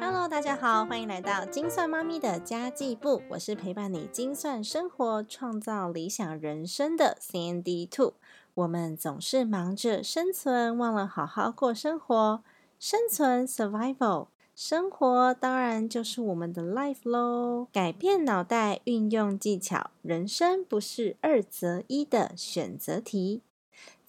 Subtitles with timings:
[0.00, 8.14] Hello，大家好，欢迎来到精算妈咪的家计部，我是陪伴你精算生活、创造理想人生的 CND Two。
[8.54, 12.42] 我们总是忙着生存，忘了好好过生活。
[12.78, 17.68] 生存 （survival），生活当然就是我们的 life 喽。
[17.70, 23.42] 改变脑袋，运用技巧，人生不是二择一的选择题。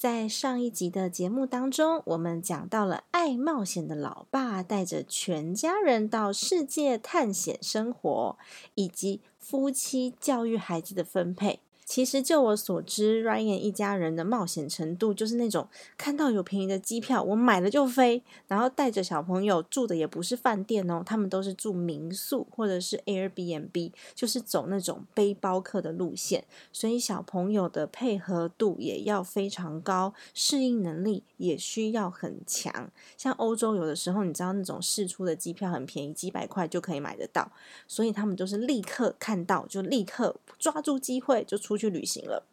[0.02, 8.36] 在上一集的节目当中，我们讲到了爱冒险的老爸带着全家人到世界探险生活，
[8.74, 11.60] 以及夫妻教育孩子的分配。
[11.91, 32.90] 其实就我所知，Ryan 一家人的冒险程度就是那种看到有便宜的机票，我买了就飞，然后带着小朋友住的也不是饭店哦，他们都是住民宿或者是 Airbnb，就是走那种背包客的路线，所以小朋友的配合度也要非常高，适应能力也需要很强。
[33.18, 37.51] 像欧洲有的时候，你知道那种试出的机票很便宜，几百块就可以买得到，
[37.85, 41.80] 所以他们都是立刻看到就立刻抓住机会就出。
[41.82, 42.46] 去旅行了，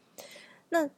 [0.71, 0.89] 那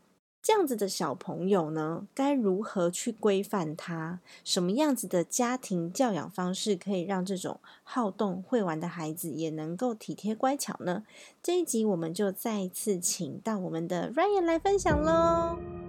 [0.41, 4.21] 这样子的小朋友呢，该如何去规范他？
[4.45, 11.03] 什么样子的家庭教养方式可以让这种好动会玩的孩子也能够体贴乖巧呢？
[11.43, 15.80] 这一集我们就再一次请到我们的 Ryan 来分享喽。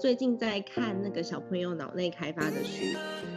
[0.00, 2.82] 最近在看那个小朋友脑内开发的书，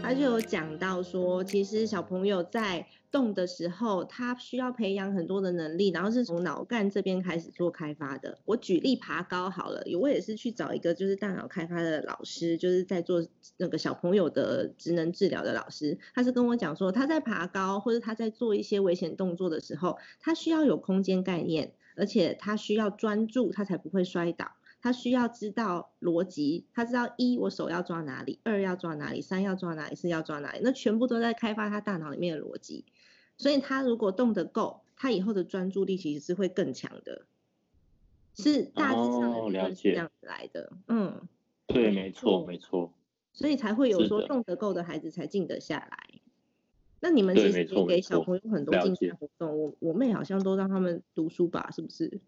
[0.02, 8.38] 他就有讲到说，其实小朋友在动的时候，他需要培养很多的能力，然后是从脑干这边开始做开发的。
[8.46, 24.54] 我举例爬高好了，我也是去找一个就是大脑开发的老师，就是在做那个小朋友的职能治疗的老师，他是跟我讲说，他在爬高或者他在做一些危险动作的时候，他需要有空间概念，而且他需要专注，他才不会摔倒。
[24.84, 32.84] 他需要知道逻辑，他知道一我手要抓哪里，二要抓哪里，三要抓哪里，四要抓哪里，那全部都在开发他大脑里面的逻辑。
[33.38, 37.26] 所以他如果动得够，他以后的专注力其实是会更强的，
[38.36, 40.74] 是大致上是这样子来的。
[40.90, 41.30] 嗯，
[41.66, 42.92] 对，没错，没错。
[43.32, 46.20] 所以才会有说动得够的孩子才静得下来。
[47.00, 52.20] 那你们其实也给小朋友很多静态活动，我我妹好像都让他们读书吧，是不是？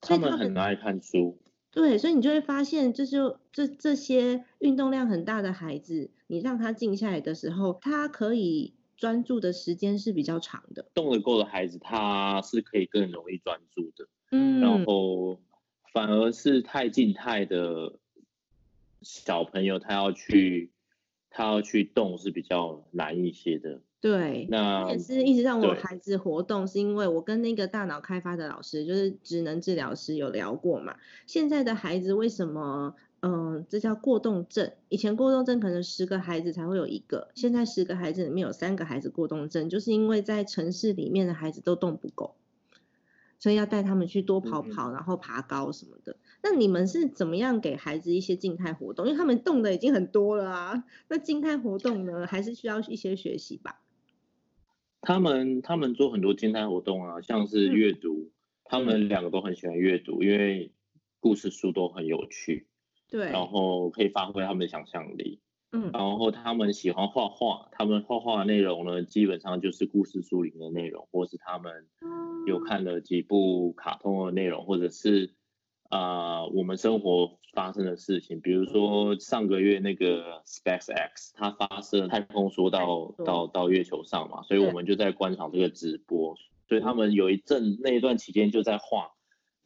[0.00, 1.38] 他们很爱看书，
[1.70, 10.86] 对，所以你就会发现，这就这这些运动量很大的孩子，你让他静下来的时候，他可以专注的时间是比较长的。
[10.94, 15.38] 动得够的孩子，他是可以更容易专注的，嗯，然后
[15.92, 17.98] 反而是太静态的
[19.02, 20.72] 小朋友，他要去
[21.28, 23.80] 他要去动是比较难一些的。
[24.00, 30.96] 对，那也是一直让我孩子活动，是因为我跟那个大脑开发的老师，就是职能治疗师有聊过嘛。
[31.26, 34.72] 现在的孩子为什么，嗯，这叫过动症？
[34.88, 42.34] 以前过动症可能十个孩子才会有一个，现在十个孩子里面有三个孩子过动症，就是因为在城市里面的孩子都动不够，
[43.38, 46.16] 所以要带他们去多跑跑，然后爬高什么的。
[46.42, 49.04] 那你们是怎么样给孩子一些静态活动？
[49.04, 53.78] 因为他们动的已经很多了啊，那静态活动呢，还是需要一些学习吧。
[55.00, 58.30] 他们他们做很多静态活动啊，像是阅读，
[58.64, 60.72] 他们两个都很喜欢阅读，因为
[61.18, 62.66] 故事书都很有趣，
[63.08, 65.40] 对，然后可以发挥他们的想象力，
[65.72, 71.86] 嗯，然后他们喜欢画画，他们画画的内容呢，基本上就是故事书里面的内容，或是他们
[72.46, 75.34] 有看了几部卡通的内容，或者是。
[75.90, 86.36] 啊，我们生活发生的事情，比如说上个月那个 SpaceX，它发射太空梭到到到月球上嘛，所以我们就在观赏这个直播。
[86.68, 89.10] 所以他们有一阵那一段期间就在画，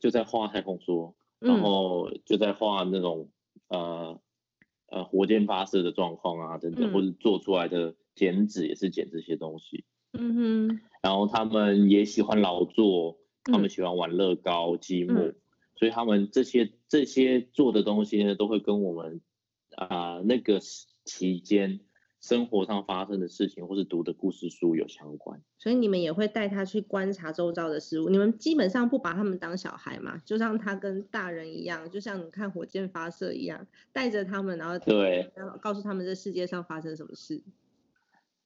[0.01, 3.29] 就在画太空梭，然后就在画那种
[3.69, 4.19] 呃
[4.87, 9.85] 呃火箭发射的状况啊等等，或者做出来的剪纸也是剪这些东西。
[10.15, 10.81] 嗯哼。
[11.03, 15.35] 然后他们也喜欢劳作，他们喜欢玩乐高积木。
[15.77, 19.21] 所以他们这些这些做的东西呢，都会跟我们
[19.77, 20.61] 啊那个
[21.05, 21.81] 期间
[22.21, 25.43] 生活上发生的事情，或是读的故事书有相关。
[25.59, 28.09] 所以你们也会带他去观察周遭的事物。
[28.09, 37.43] 你们基本上不把他们当小孩嘛，就让他跟大人一样，就像你看火箭发射一样，带着他们，然后对，然后告诉他们这世界上发生什么事。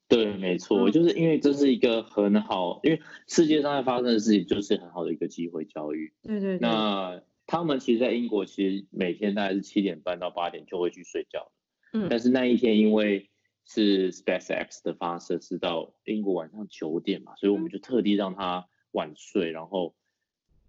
[0.08, 6.12] 对，没错，就是因为这是一个很好，因为世界上在发生的事情，就是很好的一个机会教育。
[6.22, 6.58] 对对。
[6.58, 11.52] 那他们其实，在英国其实每天大概是七点半到八点就会去睡觉。
[11.92, 12.06] 嗯。
[12.08, 13.28] 但是那一天因为
[13.66, 19.94] 是 SpaceX 的发射是到英国晚上九点嘛，所以我们就特地让他晚睡，然后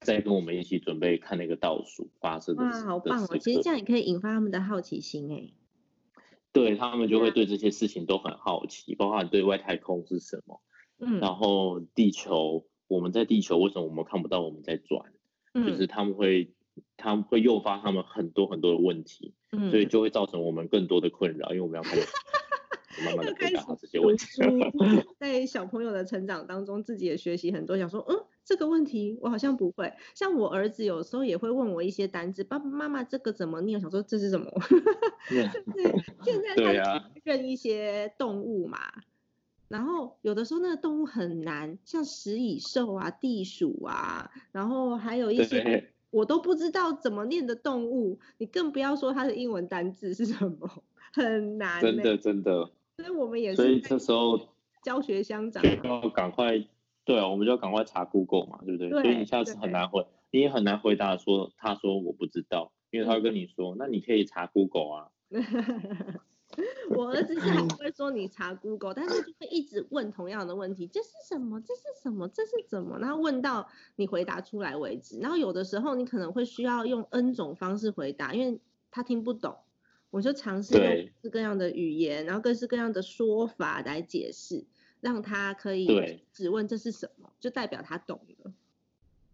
[0.02, 2.62] 再跟我们一起准备看那个倒数发射的。
[2.62, 3.38] 哇，好棒哦！
[3.40, 5.50] 其实这样也可以引发他们的好奇心哎。
[6.52, 10.62] 对他们就会对这些事情都很好奇，包括对外太空是什么，
[11.00, 15.12] 嗯，然后地球，我们在地球为什么我们看不到我们在转，
[15.54, 16.54] 就是他们会，
[16.98, 22.08] 他们会诱发他们很多很多的问题，嗯，所以就会造成我们更多的困扰，因为我们要开始
[23.06, 24.26] 慢慢的回答这些问题，
[25.20, 28.26] 在小朋友的成长当中，自己也学习很多，想说，嗯。
[28.50, 33.78] 这个问题我好像不会，像我儿子有时候也会问我一些单字，爸爸妈妈这个怎么念？
[33.78, 34.52] 我想说这是什么？
[36.24, 38.80] 现在 他认一些动物嘛，
[39.68, 50.68] 然后有的时候那个动物很难，像食蚁兽啊、地鼠啊，然后还有一些我都不知道怎么念的动物，你更不要说它的英文单字是什么，
[51.14, 51.80] 很难。
[51.80, 52.72] 真的真的。
[52.98, 53.58] 所以我们也是。
[53.58, 54.40] 所以这时候
[54.82, 56.66] 教学相长，要赶快。
[57.10, 58.92] 对啊，我们就要赶快查 Google 嘛，对不对？
[58.92, 65.10] 所以你下次很难回，你也很难回答说，他说我不知道，因为他会跟你说，那你可以查 Google 啊。
[66.96, 71.60] 我儿子是很会说你查 Google，但是就会一直问同样的问题，这是什么？
[71.62, 72.28] 这是什么？
[72.28, 73.00] 这是怎么？
[73.00, 75.18] 然后问到你回答出来为止。
[75.20, 78.60] 然后有的时候你可能会需要用 N 种方式回答，因为
[78.92, 79.58] 他听不懂，
[80.12, 84.68] 我就尝试用各式各样的语言，然后各式各样的说法来解释。
[85.02, 88.52] 让他可以只问这是什么，就代表他懂了。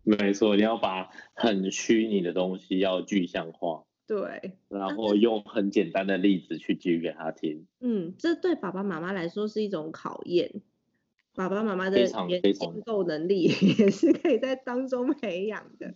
[0.03, 3.83] 没错，你要把很虚拟的东西要具象化。
[4.07, 7.65] 对，然后用很简单的例子去举给他听。
[7.79, 10.61] 嗯，这对爸爸妈妈来说是一种考验。
[11.33, 13.45] 爸爸妈妈的言建构能力
[13.79, 15.95] 也是可以在当中培养的。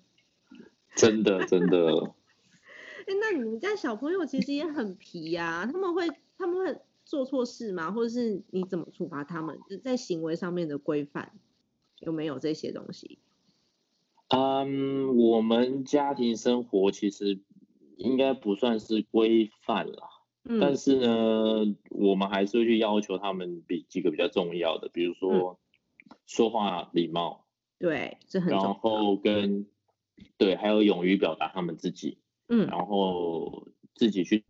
[0.95, 1.77] 真的，真的。
[3.05, 6.07] 哎，那你们家小朋友其实也很皮呀，他们会，
[6.37, 6.81] 他们会。
[7.09, 7.91] 做错事吗？
[7.91, 9.57] 或者是你怎么处罚他们？
[9.83, 11.31] 在行为上面的规范
[12.01, 13.17] 有没有这些东西？
[14.27, 17.39] 嗯，我们家庭生活其实
[17.97, 20.07] 应该不算是规范啦，
[20.61, 25.59] 但是呢，我们还是会去要求他们比几个比较重要的，比如说
[26.27, 27.43] 说话礼貌，
[27.79, 29.65] 对，这很重然后跟
[30.37, 32.19] 对，还有勇于表达他们自己，
[32.49, 34.43] 嗯，然后自己去。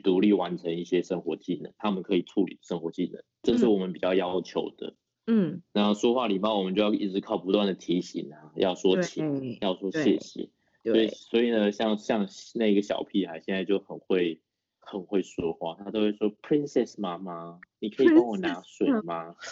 [0.00, 4.94] 独立完成一些生活技能，他们可以处理生活技能，这是我们比较要求的。
[5.26, 10.48] 嗯，然后说话礼貌，我们就要一直靠不断的提醒啊，要说请，要说谢谢。
[10.82, 14.40] 对，所以呢，像像那个小屁孩现在就很会
[14.78, 19.36] 很会说话，他都会说 “Princess 妈妈，你可以帮我拿水吗？”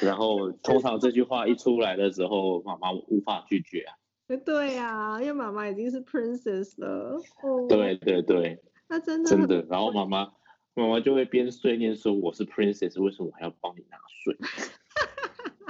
[0.00, 3.96] 然后通常这句话一出来的时候，妈妈无法拒绝啊。
[4.44, 7.20] 对呀，因为妈妈已经是 princess 了。
[7.42, 8.58] 哦，对对对，
[8.88, 9.62] 那真的真的。
[9.68, 10.32] 然后妈妈
[10.74, 14.36] 妈妈就会边碎念说：“我是 princess，为什么我还要帮你拿水？”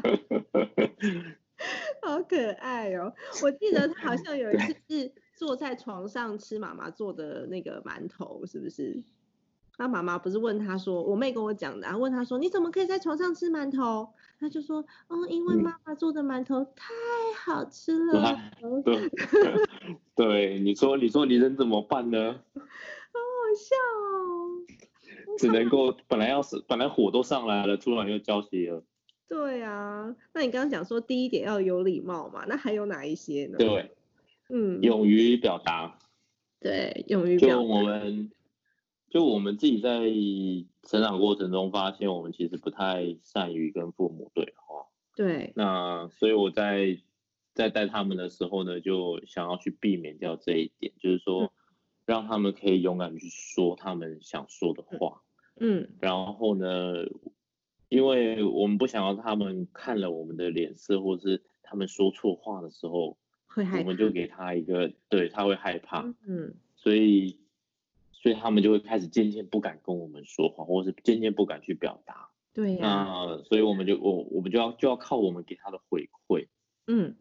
[2.02, 3.12] 好可爱哦！
[3.42, 9.02] 我记得他好像有一次是坐在床上吃妈妈做的那个馒头，是不是？
[9.82, 14.08] 他妈妈不是问他说，我妹跟我讲的，啊问他说，你怎么可以在床上吃馒头？
[14.38, 16.92] 他就说，哦，因为妈妈做的馒头太
[17.44, 18.38] 好吃了。
[18.84, 19.10] 对，
[20.14, 22.32] 对，你说，你说你人怎么办呢？
[22.54, 23.74] 好好笑
[24.06, 24.62] 哦。
[25.38, 28.84] 只能够，本来要是本来火都上来了，突然又浇熄了。
[29.28, 33.58] 对啊，那你刚刚讲说第一点要有礼貌嘛，那还有哪一些呢？
[33.58, 33.90] 对，
[34.48, 35.98] 嗯，勇于表达。
[36.60, 37.56] 对，勇于表。
[37.56, 38.30] 就我们。
[39.12, 40.00] 就我们自己在
[40.88, 44.86] 成长过程中发现，我们其实不太善于跟父母对话。
[45.14, 45.52] 对。
[45.54, 46.96] 那所以我在
[47.52, 51.52] 在带他们的时候呢，就想要去避免掉这一点，就是说
[52.06, 55.20] 让他们可以勇敢去说他们想说的话。
[55.60, 55.90] 嗯。
[56.00, 57.04] 然后呢，
[57.90, 63.82] 因为我们不想要他们看了我们的脸色，或是他们说错话的时候，会害怕。
[63.82, 66.00] 我们就给他一个，对他会害怕。
[66.26, 66.54] 嗯。
[66.76, 67.41] 所以。
[68.22, 72.28] 所以他们就会开始渐渐不敢跟我们说话，或者是渐渐不敢去表达。
[72.54, 72.78] 对呀。
[72.80, 76.46] 那所以我们就我我们就要就要靠我们给他的回馈。
[76.86, 77.16] 嗯。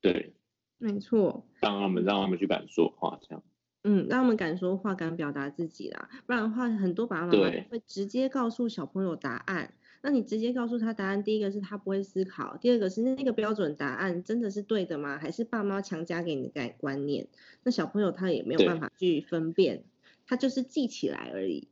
[0.00, 0.32] 对。
[0.78, 1.44] 没错。
[1.60, 3.42] 让他们让他们去敢说话，这样。
[3.84, 6.08] 嗯，让他们敢说话，敢表达自己啦。
[6.24, 9.74] 不然的话，很多爸爸妈妈会直接告诉小朋友答案。
[10.00, 15.18] 那你直接告诉他答案，第一个是他不会思考，第二个是那个标准答案真的是对的吗？
[15.18, 17.26] 还是爸妈强加给你的改观念？
[17.64, 19.82] 那小朋友他也没有办法去分辨。
[20.28, 21.66] 他就是记起来而已，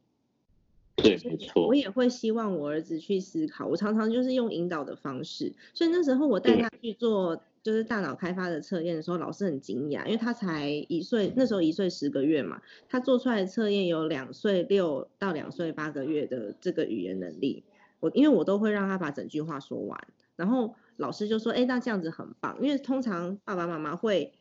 [0.97, 1.67] 对，没错。
[1.67, 5.53] 我也会希望我儿子去思考，我常常就是用引导的方式。
[5.75, 17.63] 所以那时候我带他去做就是大脑开发的测验的时候，老师很惊讶，因为他才一岁，那时候一岁十个月嘛，他做出来的测验有两岁六到两岁八个月的这个语言能力。
[18.01, 20.01] 我因为我都会让他把整句话说完，
[20.35, 24.33] 然后老师就说：“哎，那这样子很棒。”因为通常爸爸妈妈会。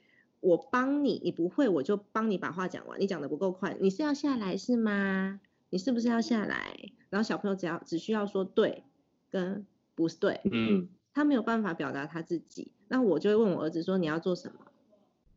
[0.45, 2.99] 我帮你，你不会我就帮你把话讲完。
[2.99, 5.39] 你讲的不够快，你是要下来是吗？
[5.71, 6.91] 你是不是要下来？
[7.09, 8.83] 然后小朋友只要只需要说对
[9.31, 14.59] 跟不是对，嗯，他没有办法表达他自己，那我就会问我儿子说你要做什么？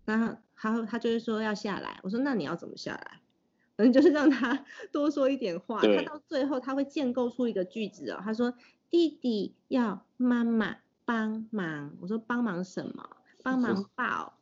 [0.05, 2.01] 那他他就会说要下来。
[2.03, 3.21] 我说那你要怎么下来？
[3.77, 5.81] 嗯，就是让他 多说一点话。
[5.81, 8.21] 他到最后他会建构出一个句子哦。
[8.23, 8.53] 他说
[8.91, 11.97] 弟弟要妈妈帮忙。
[12.01, 13.09] 我说帮忙什么？
[13.43, 14.38] 帮忙抱，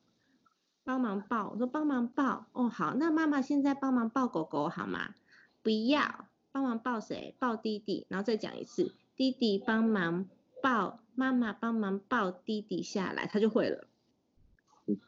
[0.86, 1.50] 帮忙抱。
[1.50, 2.46] 我说帮忙抱。
[2.52, 5.14] 哦，好，那妈妈现在帮忙抱狗狗好吗？
[5.62, 7.34] 不要，帮忙抱谁？
[7.40, 8.06] 抱弟弟。
[8.08, 10.26] 然后再讲一次，弟弟帮忙
[10.62, 13.88] 抱妈妈，帮忙抱弟弟下来，他就会了。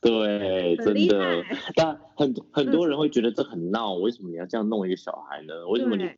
[0.00, 1.44] 对，真的，
[1.76, 5.68] 但很很多人会觉得这很闹，为什么你要这样弄一个小孩呢？
[5.68, 6.10] 为什么你，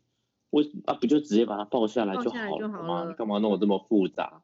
[0.49, 3.05] 为啊不就直接把他抱下来就好了吗？
[3.07, 4.40] 你干嘛弄得这么复杂？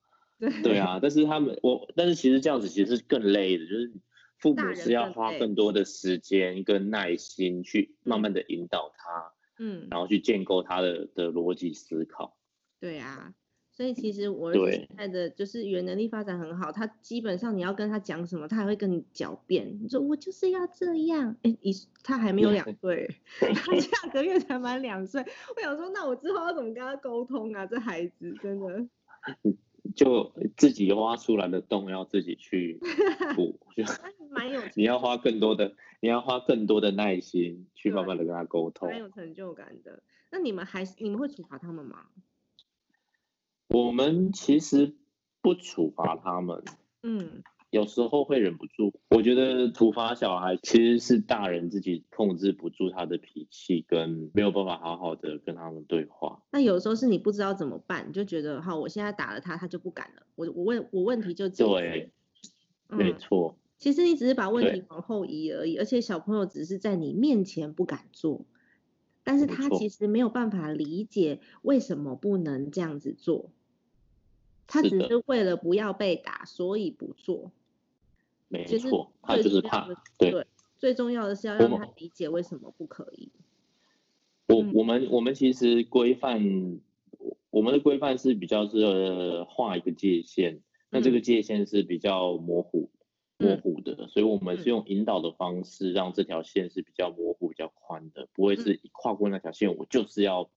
[0.63, 3.91] 对啊，但是他们我，但是其实这样子其实是更累的，就是
[4.39, 12.37] 父母是要花更多的时间跟耐心去慢慢的引导他，嗯，然后去建构他的的逻辑思考。
[12.81, 13.35] 对啊。
[13.73, 19.79] 所以其实我现在的就是语言能力发展很好，他基本上你要跟他讲什么，他还会跟你狡辩。
[19.83, 23.07] 你说我就是要这样，哎，一他还没有两 岁，
[23.39, 25.21] 他下个月才满两岁。
[25.55, 27.67] 我想说，那我之后要怎么跟他沟通啊？
[27.67, 28.89] 这孩子真的，
[29.95, 32.81] 就自己挖出来的洞要自己去
[33.37, 33.85] 补，就
[34.31, 34.61] 蛮有。
[34.75, 40.03] 你要花更多的，你要花更多的耐心去慢慢的跟他沟通，蛮有成就感的。
[40.31, 42.07] 那你们还是你们会处罚他们吗？
[43.69, 44.95] 我们其实
[45.41, 46.63] 不处罚他们，
[47.03, 47.43] 嗯，
[47.77, 48.93] 有时候会忍不住。
[49.11, 56.43] 我觉得处罚小孩其实是大人自己控制不住他的脾气，跟没有办法好好的跟他们对话。
[56.51, 60.23] 那有时候是你不知道怎么办，你就觉得哈，我现在打了他，他就不敢了。
[60.37, 62.11] 我我问我问题就解决，
[62.89, 63.57] 没错。
[63.77, 68.47] 其实你只是把问题往后移而已，而且小朋友只是在你面前不敢做，
[69.23, 73.51] 但是他其实没有办法理解为什么不能这样子做。
[74.67, 77.53] 他只是为了不要被打，所以不做。
[78.49, 79.89] 没错，他就是怕。
[80.19, 83.31] 对，最重要的是要让他理解为什么不可以。
[84.49, 86.81] 我我们我们其实规范，
[87.51, 90.61] 我们的规范是比较是画一个界限，
[90.91, 92.91] 那这个界限是比较模糊
[93.39, 100.49] 模糊的，所以我们是用引导的方式，让这条线是比较模糊、比较宽的，不会是一跨过那条线，我就是要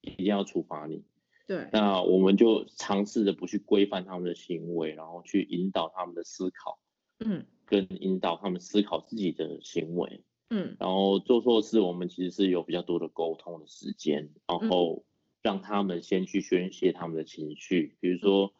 [0.00, 1.04] 一定要处罚你。
[1.46, 6.78] 对，那我们就尝试着不去规范他们的行为，然后去引导他们的思考，
[7.20, 15.04] 嗯，跟引导他们思考自己的行为，嗯，然后做错事，我们其实是有比较多的沟通的时间，然后
[15.42, 18.52] 让他们先去宣泄他们的情绪，比如说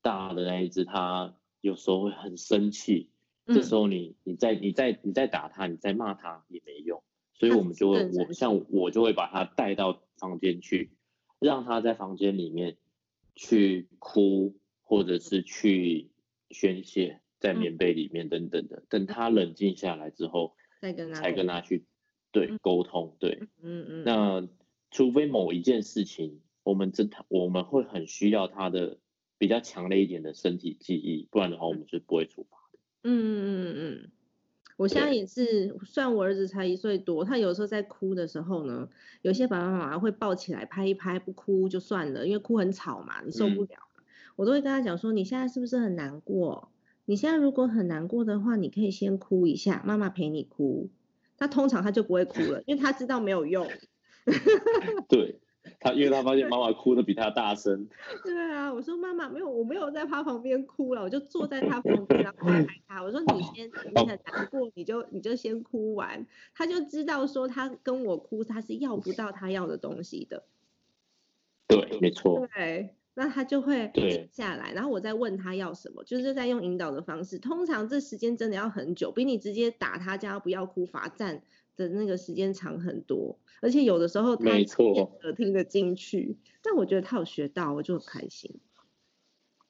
[0.00, 3.10] 大的那一只，他有时候会很生气，
[3.46, 7.02] 这时候你你再你再你再打他，你再骂他也没用，
[7.34, 10.90] 所以我们就会我像我就会把他带到房间去。
[11.40, 12.76] 让他在房间里面
[13.34, 16.12] 去哭，或者是去
[16.50, 18.82] 宣泄，在棉被里面等等的。
[18.88, 21.84] 等他冷静下来之后，再跟他才跟他去
[22.30, 23.16] 对沟通。
[23.18, 24.04] 对，嗯嗯。
[24.04, 24.48] 那
[24.90, 28.96] 除非某一件事情，我们真我们会很需要他的
[29.36, 32.78] 比较强烈一点的身体记忆，不然的话，我们是不会处罚的。
[33.02, 34.10] 嗯嗯嗯嗯。
[34.78, 38.88] 我现在也是，算我儿子才一岁多，他有时候在哭的时候呢，
[39.20, 43.76] 有些爸爸妈妈会抱起来拍一拍，不哭就算了，因为哭很吵嘛，你受不了。
[44.34, 46.71] 我都会跟他讲说，你现在是不是很难过？
[47.04, 50.90] 你现在如果很难过的话，你可以先哭一下，妈妈陪你哭。
[51.36, 53.66] 他通常他就不会哭了，因为他知道没有用。
[55.08, 55.38] 对。
[55.78, 57.86] 他因为他发现妈妈哭的比他大声，
[58.24, 70.42] 对啊，我说妈妈没有，我没有在他旁边哭了，我就坐在他旁边然后拍他，我说你先，你很难过，你就你就先哭完，他就知道说他跟我哭，他是要不到他要的东西的，
[71.68, 81.42] 对，没错，对，那他就会停下来，然后我再问他要什么，就是在用引导的方式，通常这时间真的要很久，比你直接打他叫他不要哭罚站。
[81.74, 84.44] 的那个时间长很多，而且有的时候他
[85.34, 88.60] 听得进去，但我觉得他有学到，我就很开心。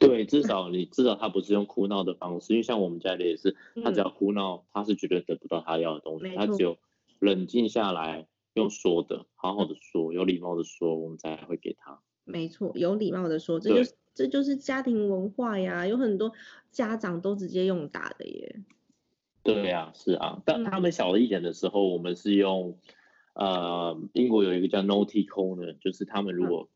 [0.01, 6.77] 对，至少你至少他不是用哭闹的方式，因为像我们家里也是，他只要哭闹，他是绝对得不到他要的东西，他只有
[7.21, 12.03] 冷静下来，用说的，好好的说，有礼貌的说，我们才会给他。
[12.25, 16.33] 没错，有礼貌的说，这就是这就是家庭文化呀，有很多
[16.71, 18.61] 家长都直接用打的耶。
[19.43, 22.79] 对呀，是啊，当他们小一点的时候，我们是用，
[23.35, 26.69] 呃，英国有一个叫 naughty corner，就是他们如果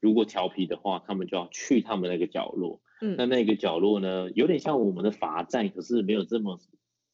[0.00, 2.80] 如果调皮的话，他们就要去他们那个角落。
[3.02, 6.58] 嗯，那那个角落呢，有点像我们的罚站，可是没有这么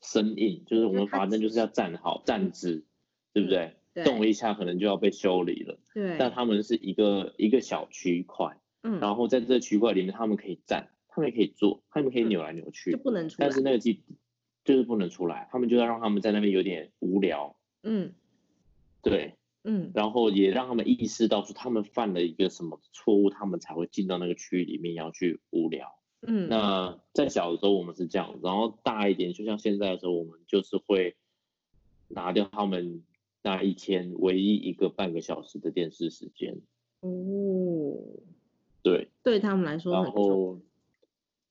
[0.00, 2.84] 生硬，就是我们罚站就是要站好站直，
[3.32, 3.74] 对不对？
[4.04, 5.78] 动一下可能就要被修理了。
[5.94, 6.16] 对。
[6.18, 13.46] 但他们是一个一个小区块，嗯，然后在这区块里面，他们可以站，他们也可以坐，他们可以扭来扭去，就不能出来。
[13.46, 14.02] 但是那个机
[14.64, 17.56] 就是不能出来，他们就要让他们在那边有点无聊。
[17.82, 18.12] 嗯，
[19.02, 19.34] 对。
[19.62, 25.86] 嗯，然后也让他们意识到说他们犯了一个什么错误，他们才会进到那个区域里面要去无聊。
[26.26, 31.14] 嗯，那在小的时候我们是这样，然后大一点，就像现在的时候，我们就是会
[32.08, 33.04] 拿掉他们
[33.42, 36.60] 那一天唯一一个半个小时的电视时间。
[37.00, 37.96] 哦，
[38.82, 40.60] 对，对他们来说，然后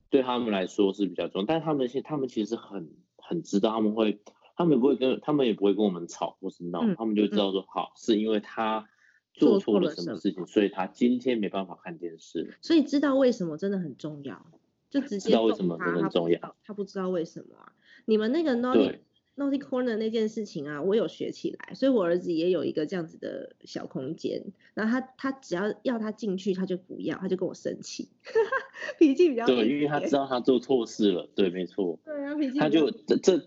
[0.08, 4.20] 对他们来说是比较重，但他们现他们其实很很知道他们会。
[4.56, 8.86] 他们也不会跟他们也不会跟我们吵或是闹，他们就知道说好是因为他
[9.32, 12.58] 做错了什么事情，所以他今天没办法看电视。
[12.60, 14.44] 所以知道为什么真的很重要，
[14.90, 16.54] 就直接知道为什么真的很重要。
[16.62, 17.72] 他不知道为什么啊？
[18.04, 18.98] 你们那个 naughty
[19.40, 24.44] naughty corner 那件事情啊，我有学起来，所以我儿子也有一个这样子的小空间。
[24.74, 28.10] 然后他他只要要他进去，他就不要，他就跟我生气，
[28.98, 31.28] 脾气比较对，因为他知道他做错事了。
[31.34, 31.98] 对，没错。
[32.04, 33.42] 对啊，脾气他就这这。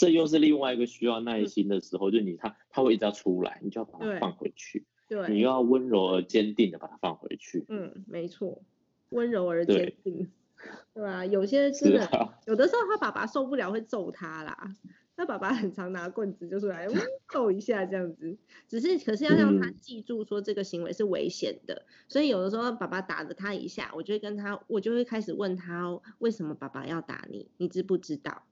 [0.00, 4.86] 这又是另外一个需要耐心的时候，就你他他会一直要出来，你就要把它放回去。
[5.08, 7.64] 对，你又要温柔而坚定的把它放回去。
[7.68, 8.62] 嗯，没错，
[9.08, 10.30] 温柔而坚定，
[10.94, 11.26] 对啊？
[11.26, 12.08] 有些真的，
[12.46, 14.72] 有的时候他爸爸受不了会揍他啦。
[15.18, 16.86] 他爸爸很常拿棍子就是来
[17.28, 28.44] 揍一下这样子，只是可是要让他记住说这个行为是危险的，所以有的时候爸爸打了他一下，我就会跟他，我就会开始问他为什么爸爸要打你，你知不知道？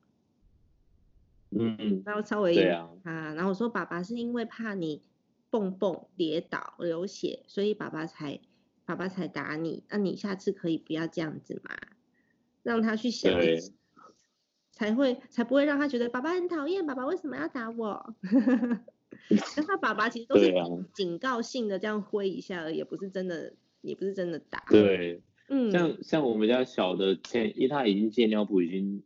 [1.50, 5.00] 嗯，然后稍微对啊，然后我说爸爸是因为怕你
[5.50, 8.40] 蹦蹦跌倒流血，所以爸爸才
[8.84, 9.84] 爸爸才打你。
[9.88, 11.76] 那你下次可以不要这样子嘛，
[12.64, 13.32] 让他去想，
[14.76, 18.14] 才会才不会让他觉得爸爸很讨厌，爸爸为什么要打我？
[19.56, 20.52] 那他爸爸其实都是
[20.94, 24.62] 警告性的这样挥一下而已，不是真的，也不是真的打。
[24.68, 29.02] 对，嗯，像像我们家小的，前因为他已经戒尿布已经。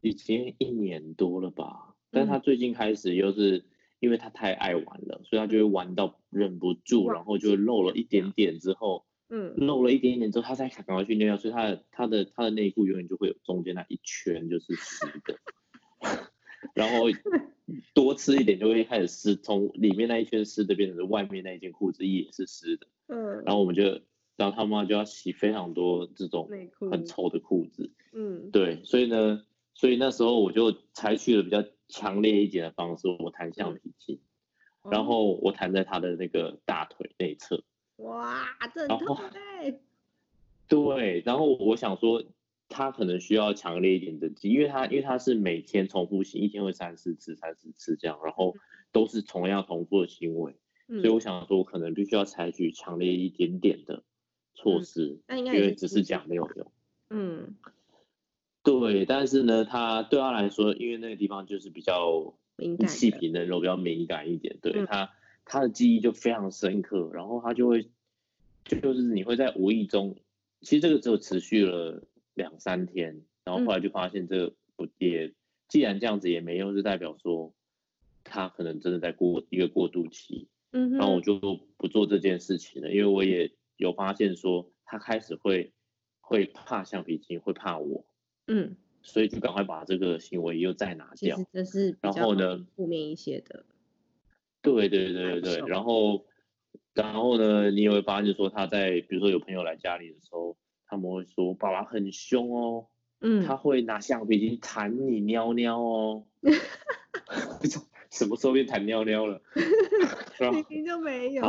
[0.00, 3.64] 已经一年多了吧，但他最近开始又是
[4.00, 15.38] 因为他太爱玩了，所以他就会玩到忍不住，然后就漏了一点点之后，嗯，漏了一点点之后，他才赶快去尿尿，所以他的他的他的内裤永远就会有中间那一圈就是湿的，
[16.74, 17.06] 然后
[17.94, 23.82] 多吃一点就会开始湿，从里面那一圈湿的变成外面那一件裤子也是湿的，嗯，然后我们就，
[24.36, 26.48] 然后他妈就要洗非常多这种
[26.90, 29.44] 很臭的裤子，嗯，对，所以呢。
[29.76, 34.20] 所以那时候我就采取了比较强烈一点的方式，我弹橡皮筋，
[34.88, 37.64] 然后我弹在他的那个大腿内侧。
[37.96, 39.78] 哇，这很痛哎。
[40.68, 42.24] 对，然后我想说，
[42.68, 48.54] 他可能需要强烈一点的因为他因为他是每天重复性，一天会三四次、三四次这样，然后
[48.92, 50.56] 都是同样重复的行为，
[50.88, 54.02] 所以我想说，我可能必须要采取强烈一点点的
[54.54, 56.72] 措施，因为只是讲没有用。
[57.10, 57.54] 嗯。
[58.62, 62.34] 对，但是呢，他对他来说，因为那个地方就是比较
[62.88, 65.10] 细皮嫩肉，比较敏感一点，对他
[65.44, 67.88] 他的记忆就非常深刻，然后他就会
[68.64, 70.16] 就是你会在无意中，
[70.62, 72.02] 其实这个只有持续了
[72.34, 75.32] 两三天，然后后来就发现这个不也
[75.68, 77.52] 既然这样子也没用，就代表说
[78.22, 81.38] 他可能真的在过一个过渡期，嗯，然后我就
[81.76, 85.72] 不做这件事情了，因为我也有发现说他开始会
[86.20, 88.04] 会怕橡皮筋，会怕我。
[88.46, 91.38] 嗯，所以就赶快把这个行为又再拿掉。
[91.52, 93.64] 这是然后呢，负面一些的。
[94.64, 96.24] 对对对对对，然后
[96.94, 100.56] 然后呢，你也会发现说他在比如说有朋友来家里的时候，
[100.88, 102.86] 他们会说爸爸很凶哦，
[103.20, 106.24] 嗯，他会拿橡皮筋弹你尿尿哦。
[108.10, 109.42] 什么时候变弹尿尿了？
[110.52, 111.44] 明明就没有。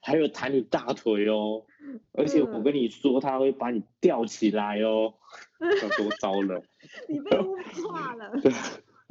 [0.00, 1.64] 还有弹你大腿哦，
[2.12, 5.14] 而且我跟你说，他会把你吊起来哦，
[5.96, 6.62] 多糟了！
[7.08, 7.56] 你被污
[7.88, 8.30] 化了。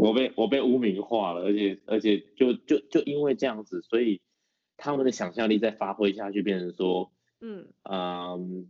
[0.01, 4.21] 对，我被我被污名化了，而且而且就就就因为这样子，所以
[4.77, 8.69] 他们的想象力再发挥下去，变成说，嗯嗯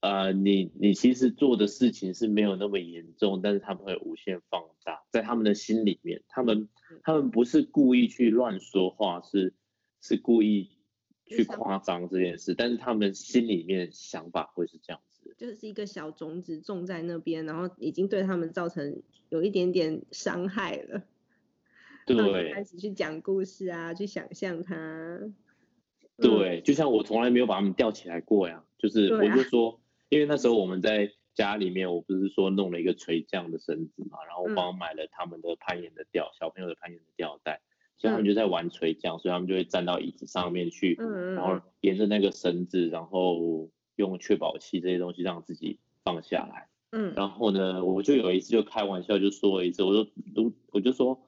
[0.00, 6.68] 呃，你你其实做的事情是没有那么严重，但是他们会无限放大，在他们的心里面，他们
[7.02, 9.54] 他们不是故意去乱说话，是
[10.00, 10.70] 是故意。
[11.26, 15.13] 去夸张这件事，但是他们心里面想法会是这样子，
[15.44, 21.02] 就是一个小种子种在那边，然后已经对他们造成有一点点伤害了。
[22.06, 25.20] 对，开始去讲故事啊，去想象它。
[26.16, 37.60] 对，就像我从来没有把他们吊起来过呀，就是我就说，因为那时候我们在家里面，我不是说弄了一个垂降的绳子嘛，然后我帮买了他们的攀岩的吊，小朋友的攀岩的吊带，
[37.98, 40.94] 所以他们就在玩垂降，所以他们就会站到椅子上面去，
[41.34, 46.68] 然后沿着那个绳子，然后用确保器这些东西让自己放下来。
[46.92, 51.20] 嗯，然后呢，我就有一次就开玩笑就说了一次，我说，如我就说，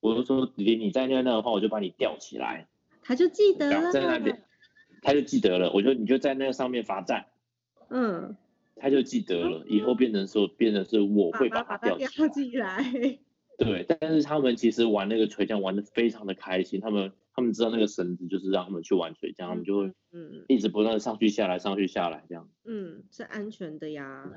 [0.00, 2.68] 我就说，你你在那那的话，我就把你吊起来。
[3.02, 4.42] 他就记得了，在那边，
[5.02, 5.72] 他就记得了。
[5.72, 7.26] 我就你就在那个上面罚站。
[7.90, 8.36] 嗯。
[8.80, 12.84] 他就记得了，以后变成说，变成是我会把他吊起来。
[13.58, 22.48] 对，但是他们其实玩那个垂降玩的非常的开心，他们他们知道那个绳子就是让他们去玩水，这样，他们就会嗯一直不断的上去下来上去下来这样。
[22.64, 24.28] 嗯，是安全的呀。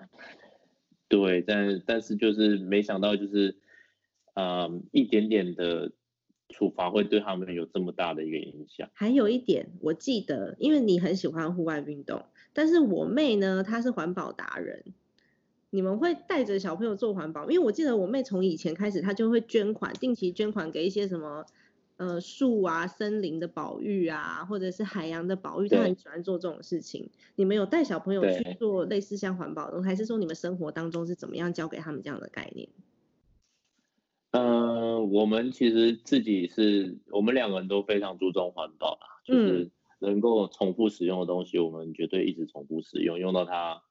[1.07, 3.57] 对，但但是就是没想到就是，
[4.35, 5.91] 嗯，一点点的
[6.49, 8.87] 处罚会对他们有这么大的一个影响。
[8.93, 12.23] 还有一点，我记得，因为你很喜欢户外运动。
[12.53, 14.93] 但是我妹呢，她是环保达人。
[15.71, 17.49] 你们会带着小朋友做环保？
[17.49, 21.45] 因为我记得我妹从以前开始，她就会捐款，定期捐款给一些什么
[22.01, 27.07] 呃树啊、森林的保育啊，或者是海洋的保育，他很喜欢做这种事情。
[27.35, 32.67] 你们有带小朋友去做类似像环保的，还是说你们生活当中是怎么样教给他们这样的概念？
[34.31, 39.69] 呃，我们其实自己是我们两个人都非常注重环保啦，就是。
[40.03, 43.83] 能够重复使用的东西，我们绝对一直重复使用，用到它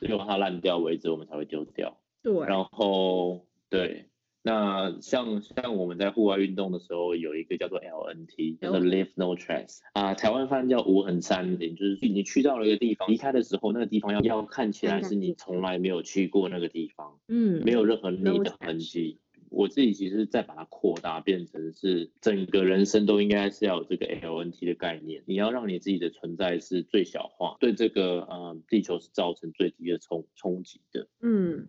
[0.00, 1.94] 用它烂掉为止，我们才会丢掉。
[2.22, 2.46] 对。
[2.46, 4.08] 然后对，
[4.46, 19.18] 那像像我们在户外运动的时候，有一个叫做 LNT，叫做 Leave No Trace 啊，台湾翻叫无痕山林，就是你去到了一个地方，离开的时候，那个地方要要看起来是你从来没有去过那个地方，嗯，没有任何你的痕迹。
[19.48, 25.22] 我自己其实再把它扩大，变成是整个人生都应该是要有这个 LNT 的概念。
[25.26, 31.06] 你要让你自己的存在是最小化，对这个呃地球是造成最低的冲冲击的。
[31.22, 31.68] 嗯，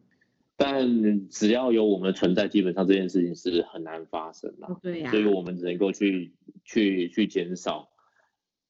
[0.58, 4.80] 但只要有我们的存在，基本上这件事情是很难发生的。
[4.82, 7.89] 对呀，所以我们只能够去去去减少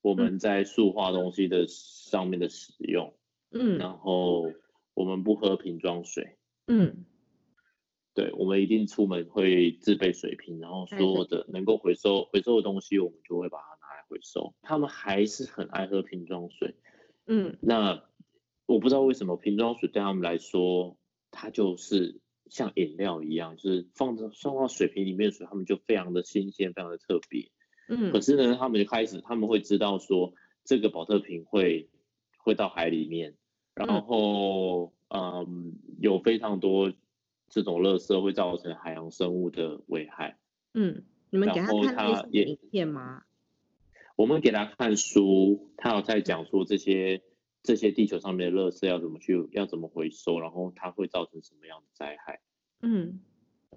[0.01, 3.13] 我们在塑化东西的上面的使用。
[3.51, 4.51] 嗯，然后
[4.93, 6.37] 我们不喝瓶装水。
[6.67, 7.05] 嗯。
[8.13, 14.53] 对，我们一定出门会自备水瓶，然后所有的能够回收回收的东西，我们就会把它拿来回收。
[14.61, 16.75] 他们还是很爱喝瓶装水，
[17.27, 18.01] 嗯，那
[18.67, 20.95] 我不知道为什么瓶装水对他们来说，
[21.35, 22.19] 它就是
[22.49, 27.51] 像饮料一样，就是放着放到水瓶里面的水，他们就非常的新鲜，非常的特别，
[27.89, 28.11] 嗯。
[28.11, 31.89] 可是呢，他们就开始他们会知道说，这个保特瓶会
[32.37, 33.35] 会到海里面，
[33.75, 36.93] 然后嗯，有非常多。
[37.47, 40.39] 这种垃圾会造成海洋生物的危害。
[40.73, 43.21] 嗯，你们给他看影片吗？
[44.15, 47.21] 我们给他看书，他有在讲说这些
[47.65, 52.39] 这些地球上面的垃圾要怎么去要怎么回收，然后它会造成什么样的灾害。
[52.81, 53.19] 嗯，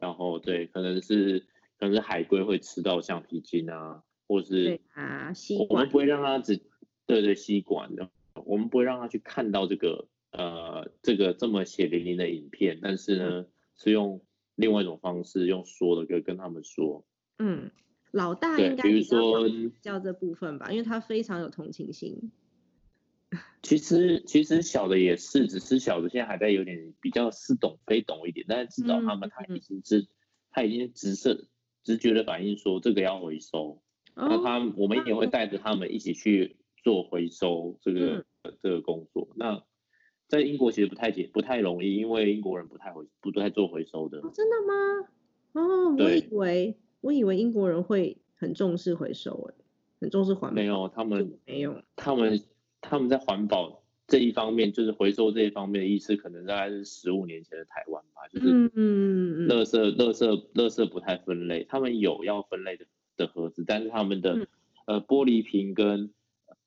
[0.01, 1.41] 然后对，可能是
[1.79, 6.61] 可能是海龟会吃到橡皮筋啊，或是啊吸管，我们不会让它只
[7.07, 8.11] 对对吸管的，
[8.45, 13.47] 我们不会让它去看到这个呃这个这么血淋淋的影片，但是呢。
[13.81, 14.21] 是用
[14.57, 17.07] 另外一种方式，用说的跟跟他们说。
[17.39, 17.71] 嗯，
[18.11, 19.49] 老大应该比如说
[19.81, 22.33] 教这部分吧，因为他非常有同情心。
[23.63, 30.07] 其实其实小的也是，只是小的现在还在有点比较似懂非懂一点，但是至少他们他已经知，
[30.51, 31.47] 他已经直视
[31.85, 33.83] 直觉的反应说这个要回收。
[34.15, 38.25] 那他我们也会带着他们一起去做回收这个
[38.63, 39.29] 这个工作。
[39.37, 39.63] 那
[40.27, 44.21] 在英国其实不太简不太容易，因为英国人不太回不太做回收的。
[44.35, 45.09] 真的吗？
[45.53, 49.65] 哦，我以为我以为英国人会很重视回收，哎，
[50.01, 50.55] 很重视环保。
[50.55, 52.41] 没有，他们没有，他们
[52.89, 64.49] 他们在环保这一方面，就是回收这一方面的意识，可能大概是十五年前的台湾吧，就是嗯嗯嗯，垃圾垃圾垃圾不太分类，他们有要分类的的盒子，但是他们的
[64.87, 66.11] 呃玻璃瓶跟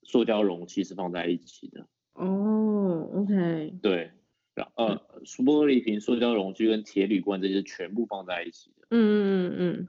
[0.04, 1.86] 塑胶容器是放在一起的。
[2.14, 4.10] 哦，OK，对，
[4.76, 8.86] 呃，玻璃瓶、塑胶容器跟铁铝罐这些全部放在一起的。
[8.90, 9.88] 嗯嗯嗯嗯，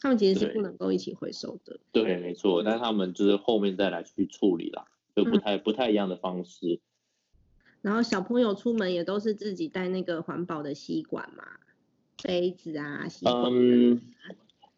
[0.00, 1.80] 他们其实是不能够一起回收的。
[1.90, 4.84] 对，没错，但他们就是后面再来去处理啦，
[5.14, 6.80] 就不太不太一样的方式。
[7.82, 11.44] 然后小朋友出门也都是自己带那个环保的吸管嘛，
[12.22, 13.52] 杯子啊，吸管。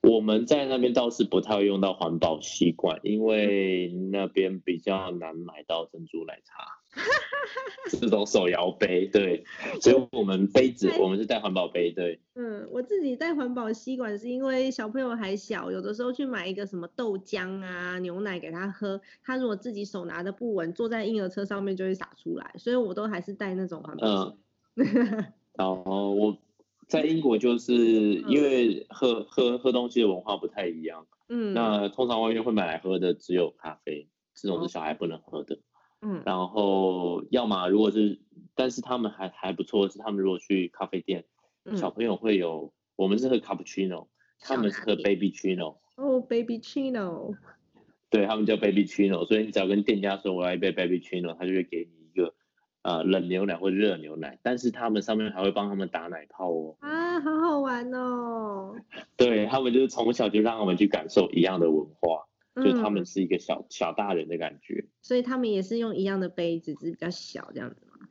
[0.08, 6.64] 我们在那边倒是不太会用到环保吸管，因为那边比较难买到珍珠奶茶。
[8.00, 9.44] 这种手摇杯，对，
[9.82, 12.18] 所以我们杯子我们是带环保杯，对。
[12.34, 24.38] 嗯，我自己带环保吸管是因为小朋友还小，有的时候去买一个什么豆浆啊、牛奶给他喝，他如果自己手拿的不稳，坐在婴儿车上面就会洒出来，所以我都还是带那种环保。
[24.76, 24.86] 嗯，
[25.52, 26.38] 然后我
[26.86, 35.58] 在英国就是因为喝喝喝东西的文化不太一样，嗯，那通常外面会买来喝的只有咖啡，这种是小孩不能喝的，
[36.02, 38.20] 嗯，然后要么如果是，
[38.54, 41.24] 但是他们还还不错是他们如果去咖啡店，
[41.74, 44.06] 小朋友会有，我们是喝 cappuccino，
[44.38, 47.34] 他们是喝 baby chino，哦 baby chino，
[48.10, 51.95] 对他们叫 baby chino，所以你只要跟店家说我要一杯 baby chino，他就会给你。
[52.86, 56.76] 呃，冷牛奶或热牛奶，但是他们上面还会帮他们打奶泡哦。
[56.78, 58.76] 啊，好好玩哦。
[59.16, 62.28] 对他们就是从小就让我们去感受一样的文化，
[62.62, 64.84] 就他们是一个小小大人的感觉。
[65.02, 68.06] 所以他们也是用一样的杯子，只是比较小这样子吗？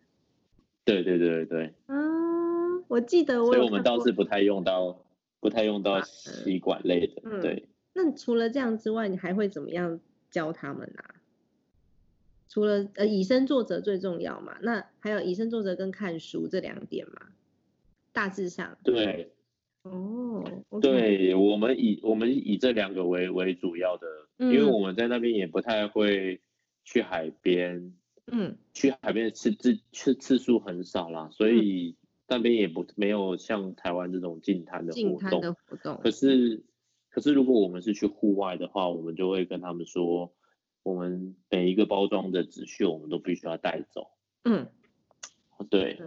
[0.83, 1.73] 对对对对对。
[1.87, 3.53] 嗯，我记得我。
[3.53, 4.99] 所以我们倒是不太用到，
[5.39, 7.39] 不太用到吸管类的。
[7.39, 7.65] 对。
[7.93, 11.15] 那除了这样之外，你还会怎么样教他们啊？
[12.55, 17.27] 除了呃以身作则最重要嘛，那还有以身作则跟看书这两点嘛，
[18.13, 18.77] 大致上。
[18.81, 19.33] 对。
[19.81, 20.41] 哦。
[20.81, 26.39] 对我们以我们以这两个为为主要的，因为我们在那边也不太会
[26.85, 27.93] 去海边，
[28.27, 35.41] 嗯，去海边次次次次数很少啦，所以那边也不没有像台湾这种近滩的活动。
[35.41, 35.99] 的活动。
[36.01, 36.63] 可是
[37.09, 40.31] 可是如果我们是去户外的话，我们就会跟他们说。
[40.85, 44.11] 我们每一个包装的纸屑，我们都必须要带走。
[44.43, 44.67] 嗯，
[45.67, 45.99] 对。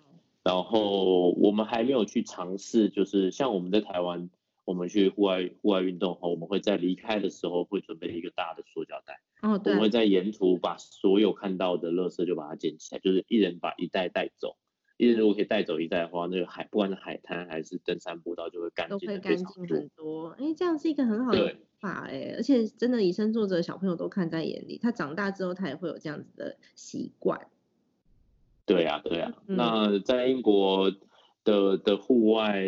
[0.44, 4.30] 然后我们还没有去尝试，就是像我们在台湾，
[4.64, 9.20] 我们去户外户外运动后，我们会在离开的时候会准备一个大的塑胶袋。
[9.42, 9.72] 哦，对。
[9.72, 14.56] 我们会在沿途把所有看到的垃圾就把它捡起来，就是一人把一袋带走。
[14.98, 20.28] 一人如果可以带走一袋的话，那个海不管是海滩还是登山步道就会干净，都会干净很多。
[20.38, 21.56] 哎，这样是一个很好的。
[21.78, 24.76] 法哎，而且真的以身作则，小朋友都看在眼里。
[24.82, 27.40] 他长大之后，他也会有这样子的习惯。
[28.66, 29.32] 对呀，对呀。
[29.46, 30.90] 那在英国
[31.44, 32.66] 的的户外，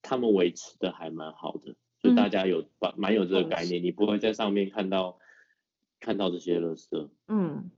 [0.00, 5.18] 他们维持的还蛮好的，就大家有蛮蛮有这个概念，你不会在上面看到
[6.00, 7.08] 看到这些垃圾。
[7.28, 7.70] 嗯，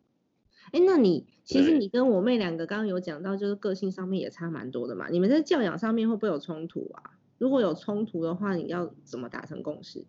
[0.73, 5.09] 哎，那你其实你跟我妹两个刚刚有讲到，就是个性上面也差蛮多的嘛。
[5.09, 7.19] 你们在教养上面会不会有冲突啊？
[7.39, 10.05] 如果有冲突的话，你要怎么达成共识？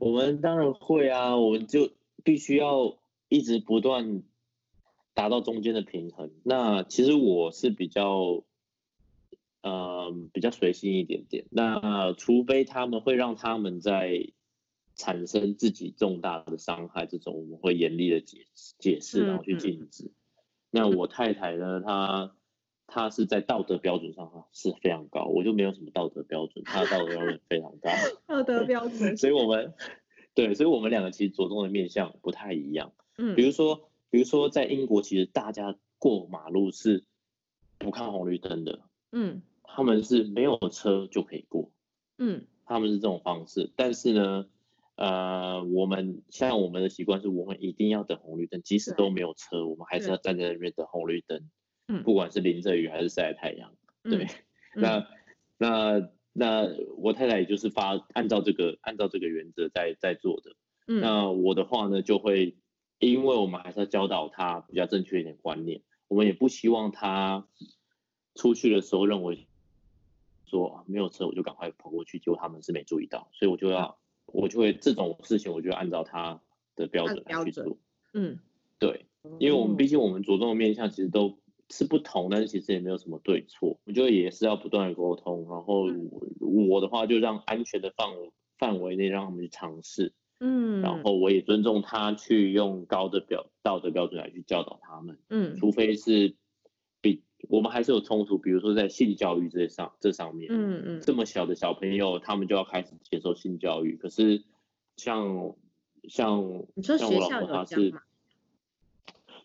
[0.00, 1.90] 我们当然会啊，我们就
[2.24, 2.96] 必须要
[3.28, 4.22] 一直不断
[5.12, 6.30] 达到中间的平衡。
[6.42, 8.42] 那其实我是比较，
[9.62, 11.44] 呃，比较随性一点点。
[11.50, 14.32] 那除非他们会让他们在
[14.96, 18.46] 产生自己重大的伤害，这种我们会严厉的解
[18.78, 20.12] 解释，然后去禁止。
[20.70, 22.34] 那我太太呢，她。
[22.86, 27.90] 她是在道德标准上哈是非常高，我就没有什么道德标准，她的道德标准非常高。
[28.28, 29.72] 道德标准，所以我们
[30.34, 32.92] 对，所以我们两个其实着重的面向不太一样。
[33.16, 37.04] 嗯，比如说，比如说在英国，其实大家过马路是
[37.78, 38.80] 不看红绿灯的。
[39.12, 41.70] 嗯，他们是没有车就可以过。
[42.18, 44.46] 嗯，他们是这种方式，但是呢，
[44.96, 51.50] 呃，我们像我们的习惯是我们一定要等红绿灯，即使都没有车，我们还是要站在那边等红绿灯。
[51.86, 54.26] 嗯，不管是淋着雨还是晒太阳，对，
[54.74, 55.06] 那
[55.58, 60.56] 那那我太太也就是发按照这个按照这个原则在在做的。
[60.86, 62.56] 嗯，那我的话呢，就会
[62.98, 67.46] 因为我们还是要教导他比较正确一点观念，我们也不希望他
[68.34, 69.46] 出去的时候认为
[70.46, 73.98] 说没有车我就赶快跑过去，结果他们是没注意到，所以我就要
[74.34, 76.40] 我就会这种事情我就按照他
[76.76, 77.78] 的标准来去做。
[78.12, 78.38] 嗯，
[78.78, 79.06] 对，
[79.38, 81.38] 因为我们毕竟我们着重的面向其实都。
[81.70, 85.48] 是不同，但是其实也没有什么对错，我觉得也是要不断的沟通。
[85.48, 85.86] 然后
[86.68, 88.06] 我的话就让安全的范
[88.58, 96.36] 范围内让他们去尝试，嗯，然后我也尊重他去用高的标道德标准来去教导他们，嗯，除非是比
[97.48, 104.42] 我们还是有冲突，比如说在性教育这上这上面，嗯嗯，这么小的小朋友他们就要开始接受性教育，可是
[104.96, 105.54] 像
[106.08, 107.94] 像像我老婆她是。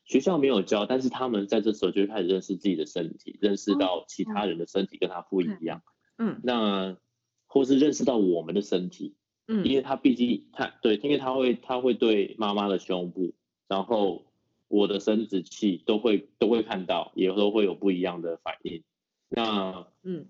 [0.06, 5.84] 学校没有教，但是他们在这时候就开始认识自己的身体，认识到其他人的身体跟他不一样。
[6.18, 6.98] 嗯，那
[7.46, 9.14] 或是认识到我们的身体，
[9.48, 13.36] 嗯，因为他毕竟他对，因为他会他会对妈妈的胸部，
[13.68, 14.26] 然后
[14.69, 18.82] 我的生殖器都会都会看到，也都会有不一样的反应。
[19.27, 20.25] 那嗯，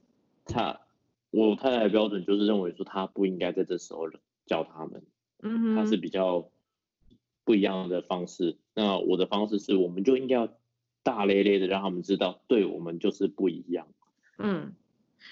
[0.46, 0.82] 他
[1.30, 4.10] 我太太的标准就是认为说他不应该在这时候
[4.48, 5.06] 教他们，
[5.44, 6.50] 嗯，他是比较。
[7.46, 10.48] 不一样的方式，那我的方式是，我们就应该要
[11.02, 13.88] 大咧咧的让他们知道，对我们就是不一样。
[14.38, 14.76] 嗯，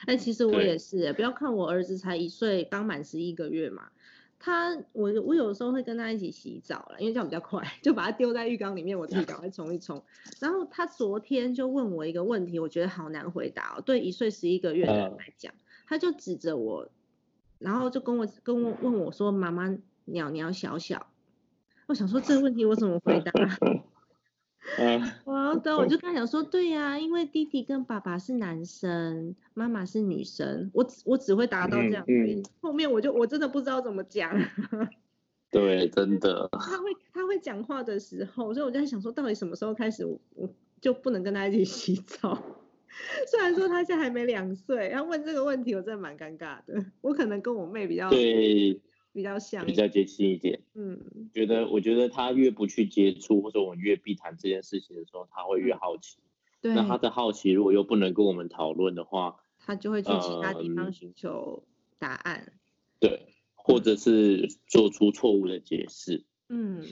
[0.07, 3.91] 那其实我也是，不要看我儿子才一岁，刚满十一个月嘛，
[4.39, 10.04] 他我我有时候会跟他一起洗澡了，因为这样比较快， 就把他丢在浴缸里面，我自己赶快冲一冲。
[10.39, 13.82] 然后他昨天就问我一个问题，我觉得好难回答哦。
[13.82, 15.54] 对一岁十一个月的人来讲，
[15.88, 16.89] 他就指着我，
[17.60, 21.08] 然后就跟我跟我问我说：“妈妈，鸟鸟小小。”
[21.88, 23.32] 我想说这个问题我怎么回答？
[24.77, 32.06] 嗯，我对，我就跟他讲说，对呀，因为弟弟跟爸爸是男生，妈妈是女生，我只我只会达到这样，
[32.60, 34.38] 后面我就我真的不知道怎么讲。
[35.49, 36.49] 对，真的。
[36.51, 40.49] 他会他会讲话的时候，所以我就在想说，到底什么时候开始我我
[40.82, 42.38] 就不能跟他一起洗澡？
[43.32, 46.84] 虽然说他现在还没两岁，然后问这个问题，我真的蛮尴尬的。
[46.99, 48.82] 我可能跟我妹比较对。
[49.17, 50.62] 比较像，比较接近一点。
[50.75, 50.99] 嗯，
[51.34, 56.19] 觉得我觉得他越不去接触，或者我们越避谈这件事情的时候，他会越好奇。
[56.62, 56.75] 对。
[56.75, 61.63] 那他的好奇如果又不能跟我们讨论的话，他就会去其他地方寻求
[61.97, 62.53] 答案。
[62.99, 63.25] 对，
[63.56, 66.23] 或者是做出错误的解释。
[66.49, 66.86] 嗯，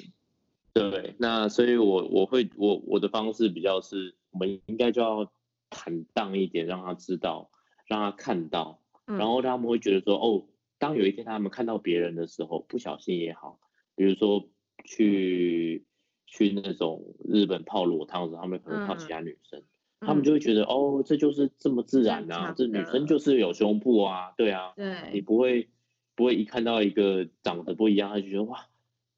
[0.73, 1.13] 对。
[1.19, 5.31] 那所以，我我会我我的方式比较是，我们应该就要
[5.69, 7.51] 坦荡一点，让他知道，
[7.85, 10.43] 让他看到，然后他们会觉得说，哦。
[10.77, 13.59] 当有一天他们看到别人的时候，不小心也好，
[13.95, 14.49] 比如说
[14.83, 15.85] 去
[16.27, 19.63] 去那种日本泡裸汤的时候，他们可能泡其他女生，
[20.01, 25.69] 他们就会觉得哦，这就是这么自然啊，这女生就是有胸部啊，对啊，对，你不会
[26.15, 28.67] 不会一看到一个长得不一样，他就觉得哇，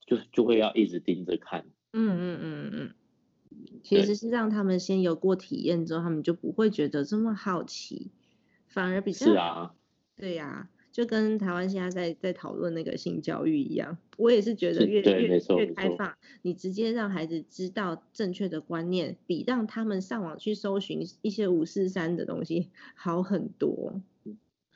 [0.06, 1.66] 就就会要一直盯着看。
[1.94, 2.94] 嗯嗯嗯嗯，
[3.84, 8.12] 其实是让他们先有过体验之后，他们就不会觉得这么好奇，
[8.68, 9.74] 反而比较是啊，
[10.16, 10.70] 对呀。
[10.98, 24.02] 就跟台湾现在在在讨论那个性教育一样，我也是觉得越越越开放，你直接让孩子知道正确的观念，比让他们上网去搜寻一些五四三的东西好很多。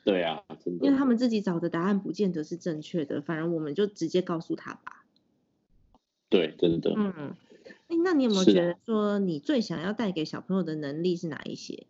[0.04, 5.04] 对啊，真的，因为他们自己找的答案不见得是正确的，反而我们就直接告诉他吧。
[6.28, 6.92] 对，真的。
[6.96, 7.34] 嗯，
[7.88, 11.88] 哎，那你有没有觉得说你最想要带给小朋友的能力是哪一些？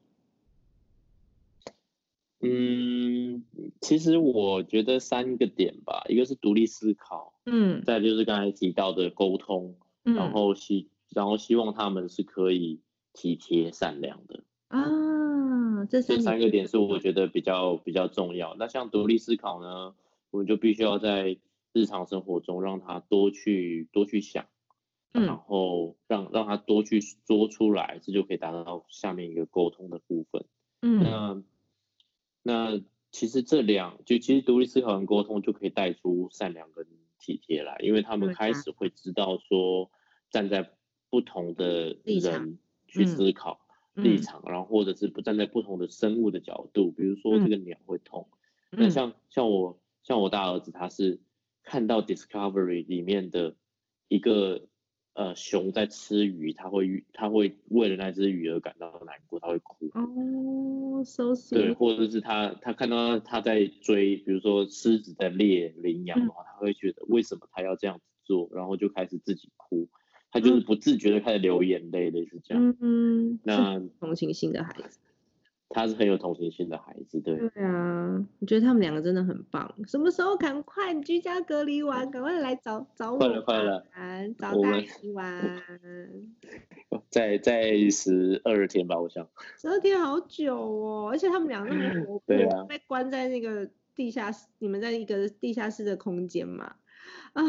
[2.45, 3.45] 嗯，
[3.81, 12.81] 其实我觉得三个点吧，一个是独立思考，嗯，再就是刚才提到的沟通，嗯，然后希然后希望他们是可以
[13.13, 14.43] 体贴善良的。
[14.67, 18.57] 啊，这三个点是我觉得比较比较重要。
[18.59, 19.95] 那像独立思考呢，
[20.33, 21.39] 我们就必须要在
[21.73, 24.47] 日常生活中让他多去多去想，
[25.13, 30.45] 然后让让他多去说出来，这就可以达到下面一个沟通的部分，
[30.81, 31.43] 嗯，那。
[32.43, 36.87] 那其实这两就其实独立思考跟沟通就可以带出善良跟
[37.19, 39.91] 体贴来，因为他们开始会知道说
[40.31, 40.71] 站在
[41.11, 43.61] 不同的人去思考
[43.95, 48.29] 立场，然后或者是不站在不同的生物的角度，比如说这个鸟会痛，
[48.71, 51.21] 那像像我像我大儿子他是
[51.63, 53.55] 看到 Discovery 里面的
[54.09, 54.67] 一个。
[55.15, 59.91] 呃，熊在吃鱼，它会它会为了那只鱼而感到难过，它会哭。
[59.93, 61.55] 哦，so sweet。
[61.55, 69.87] 对，或者是它它看到它在追，比如说狮子在猎羚羊的话，他会觉得为什么它要这样子做，然后就开始自己哭，
[70.31, 72.75] 它就是不自觉的开始流眼泪，类似这样。
[72.81, 74.99] 嗯，那同情心的孩子。
[75.73, 77.37] 他是很有同情心的孩子，对。
[77.37, 79.75] 对啊，我觉得他们两个真的很棒。
[79.87, 83.87] 什么时候赶快居家隔离完，赶快来找找我快了，快了，
[84.39, 85.63] 找大姨玩。
[87.11, 89.27] 在在十二天吧，我想。
[89.59, 96.77] 十二天好久哦，而且他们两个那么活泼， 被关在那个地下室，你们在一个地下室的空间嘛？
[97.33, 97.43] 啊。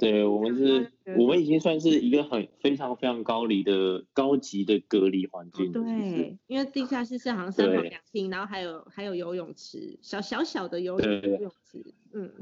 [0.00, 5.70] 对我们是，我们已经算是一个很非常非常高离的高级的隔离环境。
[5.70, 12.32] 对，因为地下室是好像三房两厅，然后还有还有游泳池，小小小的游泳游泳池，嗯，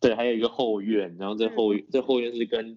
[0.00, 2.76] 对，还有一个后院，然后这后这后院是跟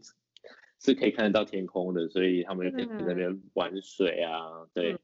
[0.80, 4.96] 是可以看得到天空的，所以他们可以在那边玩水啊，对，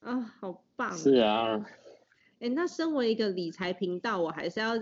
[0.00, 1.64] 啊，好棒，是啊，
[2.38, 4.74] 哎，那身为一个理财频道，我还是要。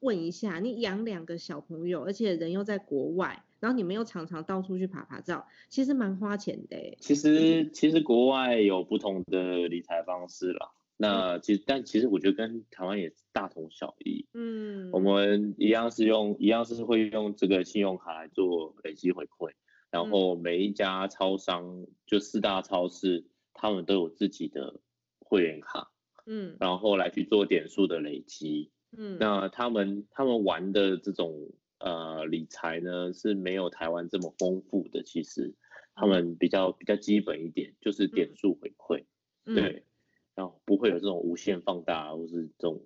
[0.00, 6.96] 问一下，你养两个小朋友，而且人又在国外，然后你们又常常到处去爬爬照，其实蛮花钱的。
[7.00, 14.26] 其实其实国外有不同的理财方式啦，那其实但其实我觉得跟台湾也大同小异。
[14.34, 19.52] 嗯，我们一样是用一样是会用这个信用卡来做累积回馈，
[19.90, 23.24] 然后每一家超商就四大超市，
[23.54, 24.80] 他们都有自己的
[25.20, 25.90] 会员卡，
[26.26, 28.70] 嗯，然后来去做点数的累积。
[28.96, 35.54] 嗯，那他们他们玩的这种呃理财呢是没有台湾这么丰富的，其实
[35.94, 39.04] 他们比较比较基本一点，就是点数回馈，
[39.44, 39.84] 对，
[40.34, 42.82] 然后不会有这种无限放大或是这种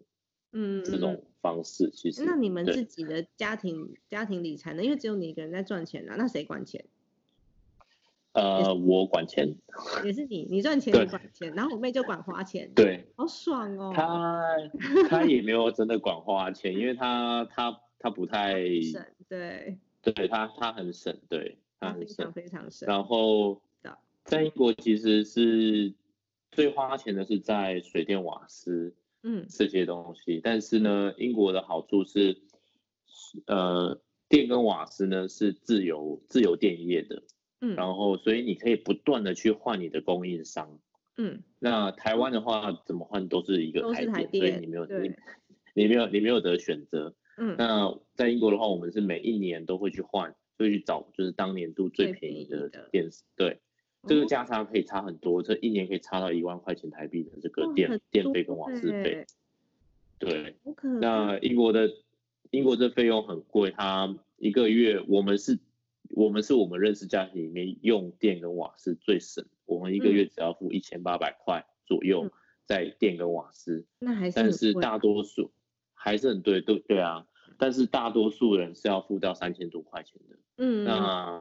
[0.53, 2.25] 嗯，这种方式其实。
[2.25, 4.83] 那你们自己的家庭家庭理财呢？
[4.85, 6.85] 因为只有你一个人在赚钱啊，那谁管钱？
[8.33, 9.55] 呃，我管钱。
[10.05, 12.70] 也是你，你赚钱你管钱，然后我妹就管花钱。
[12.74, 13.93] 对，好爽哦。
[13.95, 14.57] 她
[15.09, 22.87] 她也没有真的管花钱，因为她她她不太省，对，对她她很省，对她很省，非常省。
[22.89, 23.61] 然后
[24.24, 25.93] 在英国其实是
[26.53, 30.41] 最花钱的是在水电瓦斯，嗯，这些东西。
[30.45, 32.41] 但是呢，英国的好处是，
[33.47, 37.22] 呃，电跟瓦斯呢是自由自由电业的。
[37.63, 40.79] 嗯，然后所以你可以不断的去换你的供应商，
[41.19, 45.13] 嗯，那台湾的话怎么换都是一个台电，所以你没有你
[45.75, 53.61] 你没有你没有得选择，嗯，那在英国的话，我们是每一年都会去换，会去找就是当年度最便宜的电，对，
[54.07, 59.27] 这个价差可以差很多，这一年可以差到一万块钱台币的这个电电费跟瓦斯费，
[60.19, 60.57] 对，
[60.99, 61.91] 那英国的
[62.53, 65.59] 英国这费用很贵，它一个月我们是。
[66.11, 72.31] 我们是我们认识家庭里面用电跟瓦斯最省，我们一个月只要付一千八百块左右
[72.65, 75.53] 在电跟瓦斯，那还是但是大多数
[75.95, 77.27] 还是很对，对对啊，
[77.59, 81.41] 但是大多数人是要付到三千多块钱的，嗯，那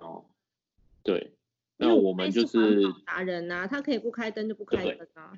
[1.03, 1.33] 对，
[1.77, 5.33] 那我们就是达人呐，他可以不开灯就不开灯啊，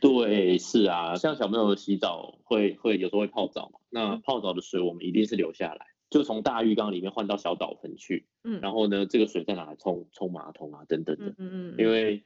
[0.00, 5.86] 对，是啊，像小朋友洗澡会会有时候会泡澡嘛，那泡澡的水我们一定是留下来。
[6.10, 10.06] 就从大浴缸里面换到小澡盆去，嗯，然后呢，这个水再拿来冲？
[10.12, 12.22] 冲马桶啊，等等的，嗯嗯因为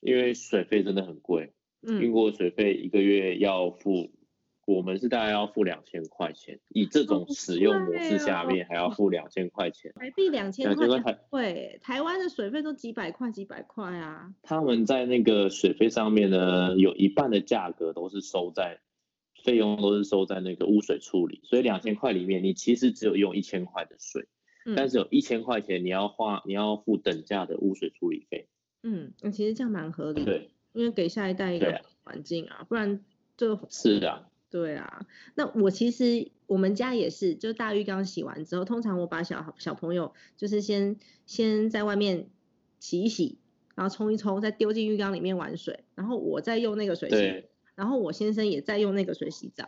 [0.00, 1.52] 因为水费真的很贵，
[1.82, 4.10] 嗯，英国水费一个月要付，
[4.66, 18.80] 我们是大概要付两千块钱，以这种使用模式下面还要付两千块钱，台币两千块钱，对台湾的水费都几百块几百块啊，他们在那个水费上面呢，有一半的价格都是收在。
[19.44, 24.26] 费用都是收在那个污水处理，所以两千块里面，你其实只有用一千块的水，
[24.76, 28.48] 但是有一千块钱你要花，你要付等价的污水处理费。
[28.82, 33.04] 嗯，那其实这样蛮合理，对，因为给下一代一个环境啊，不然
[33.36, 33.58] 就。
[33.68, 34.26] 是的。
[34.50, 42.28] 对啊，那我其实我们家也是，就大浴缸洗完之后，通常我把小小朋友就是先先在外面
[42.80, 43.38] 洗一洗，
[43.76, 47.44] 然后冲一冲，再丢进浴缸里面玩水，然后我再用那个水洗。
[47.80, 49.66] 然后我先生也在用那个水洗澡，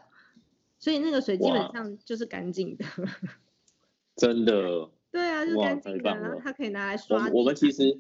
[0.79, 2.85] 所以那个水基本上就是干净的。
[4.17, 4.91] 真的？
[5.11, 7.31] 对啊，就干净的，然后它可以拿来刷。
[7.31, 7.99] 我们其实，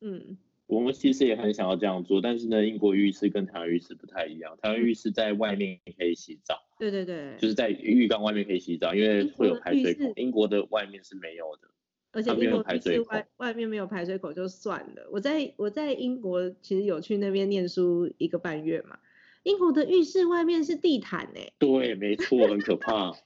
[0.00, 4.56] 嗯，我们其实也很想要这样做，但是呢，英国浴室跟台湾浴室不太一样。
[4.62, 10.10] 台湾浴室在外面可以洗澡，对对对，就是在浴缸外面可以洗澡，因为会有排水口。
[10.16, 11.68] 英国的外面是没有的，
[12.12, 15.06] 而且英国浴室外外面没有排水口就算了。
[15.12, 18.98] 我在我在英国其实有去那边念书一个半月嘛。
[19.42, 23.12] 英国的浴室外面是地毯诶，对，没错，很可怕。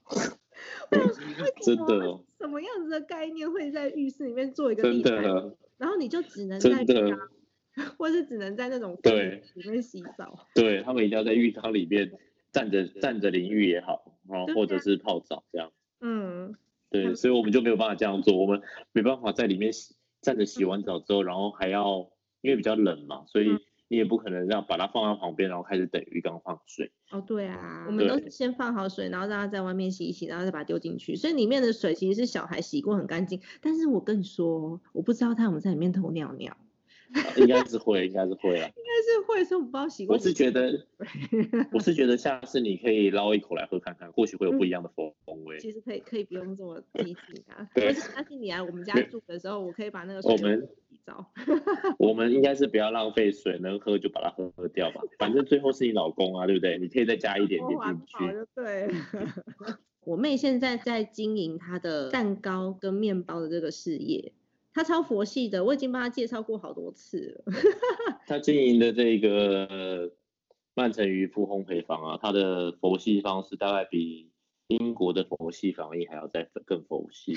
[1.62, 5.22] 真的，什么样子的概念会在浴室里面做一个地毯？
[5.76, 7.18] 然后你就只能在浴缸，
[7.98, 10.46] 或是只能在那种对里面洗澡。
[10.54, 12.12] 对他们一定要在浴缸里面
[12.52, 15.72] 站着站着淋浴也好，然后或者是泡澡这样。
[16.00, 16.54] 嗯，
[16.90, 18.62] 对，所以我们就没有办法这样做，我们
[18.92, 22.08] 没办法在里面洗站着洗完澡之后，然后还要
[22.40, 23.58] 因为比较冷嘛，所以。
[23.88, 26.90] 你也不可能让把它放在旁边，然后开始等鱼缸放水。
[27.10, 31.14] 哦，对啊，我们都是先放好水，然后让它在外面洗一洗，然后再把它丢进去。
[31.16, 33.40] 所以里面的水其实是小孩洗过很干净。
[33.60, 36.56] 但是我跟你说，我不知道他有没有在里面偷尿尿。
[37.36, 38.66] 应该是会，应该是会啊。
[38.66, 40.16] 应该是会，所以我不知道洗过。
[40.16, 40.84] 我是觉得，
[41.70, 45.56] 我是觉得下次你可以捞一口来喝看看，或许会有不一样的风风味。
[45.60, 47.68] 其实可以，可以不用这么激进啊。
[47.74, 47.92] 对。
[47.92, 50.68] 相信你来我们家住的时候，我可以把那个我们
[51.98, 55.00] 我们应该是不要浪费水，能喝就把它喝喝掉吧。
[55.18, 56.78] 反正最后是你老公啊，对不对？
[56.78, 58.46] 你可以再加一点点 进去。
[58.54, 58.88] 对。
[60.04, 64.32] 我妹现在在经营她的蛋糕跟面包的这个事业。
[64.72, 67.52] 她超佛系的，我已经帮她介绍过好多次了。
[68.26, 70.12] 她经营的这个
[70.74, 74.30] 曼城渔夫烘焙坊啊，她的佛系方式大概比
[74.66, 77.34] 英国的佛系防疫还要再更佛系。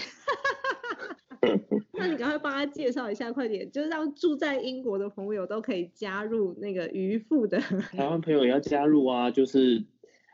[1.98, 7.60] 那你赶快帮他介绍一下，快点，就是让住在英国的朋友都可以加入那个渔夫的。
[7.92, 9.84] 台湾朋友也要加入啊，就是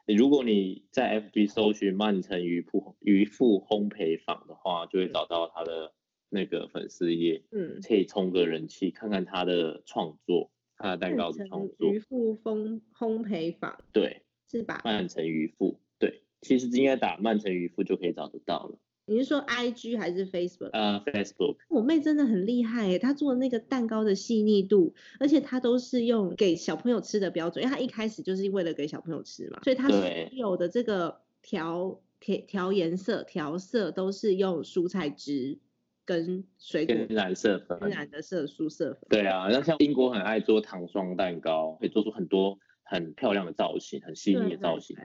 [0.08, 5.94] 如果你在 FB 搜寻曼城渔夫渔夫烘焙坊的话，就会找到他的。
[6.36, 11.94] 那个粉丝页，嗯，可以充个人气，看看他的创作，他的蛋糕的创作。
[11.94, 14.82] 渔夫烘烘焙坊，对，是吧？
[14.84, 18.80] 曼城渔夫，对，其实应该打曼城渔夫就可以找得到了。
[19.06, 20.70] 你是说 I G 还是 Facebook？
[20.72, 21.58] 呃，Facebook。
[21.70, 29.98] 我妹真的很厉害诶，她做的那个蛋糕的细腻度，而且她都是用给小朋友吃的标准，因为她一开始就是为了给小朋友吃嘛，所以她所
[30.32, 35.60] 有的这个调调调颜色、调色都是用蔬菜汁
[36.06, 39.02] 跟水果天然色粉、天然的色素色粉。
[39.10, 44.96] 对啊，那像英国很爱做糖霜蛋糕，可以做出很多很漂亮的造型，很细腻的造型。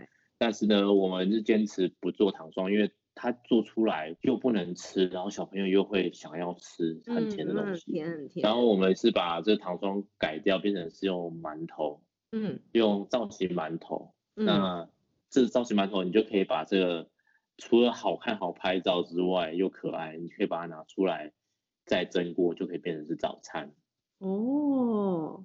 [0.40, 7.90] 但是呢，我们是坚持不做糖霜，因为它做出来又不能吃，然后小朋友又会想要吃很甜的东西。
[7.90, 8.44] 甜很甜。
[8.44, 12.00] 然后我们是把这糖霜改掉，变成是用馒头，
[12.30, 14.12] 嗯，用造型馒头。
[14.34, 14.88] 那
[15.28, 17.08] 这造型馒头，你就可以把这个
[17.56, 21.32] 除了好看好拍照之外，又可爱，你可以把它拿出来
[21.84, 23.72] 再蒸过，就可以变成是早餐。
[24.18, 25.44] 哦。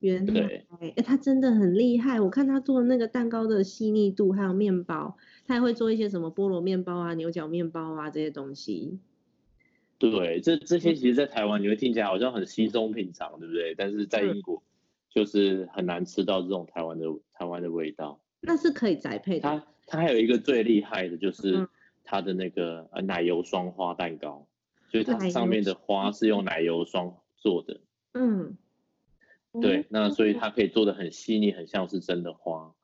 [0.00, 2.20] 原来，哎，他真的很厉害。
[2.20, 5.16] 我看他做的那个蛋糕的细腻度，还有面包，
[5.46, 8.98] 他还会做一些什么菠萝面包啊、牛角面包啊这些东西。
[9.98, 13.74] 对，这这些其实，在台湾你会听起来好像很稀松平常，对不对？
[13.74, 14.62] 但是在英国，
[15.08, 18.20] 就是很难吃到这种台湾的台湾的味道。
[18.40, 19.48] 那是可以宅配的。
[19.48, 21.68] 它它还有一个最厉害的，就是
[22.02, 24.46] 它的那个呃奶油霜花蛋糕，
[24.88, 27.80] 所以它上面的花是用奶油霜做的。
[28.14, 28.56] 嗯。
[29.62, 32.74] 对，那所以它可以做的很细腻，很像是真的花，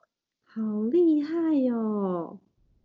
[0.45, 2.39] 好厉害哟！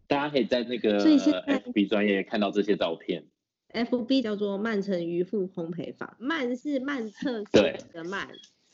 [0.08, 3.24] 大家可以在那个 FB 专业看到这些照片。
[3.74, 8.28] FB 叫做曼城渔夫烘焙坊，曼是曼彻斯特的曼，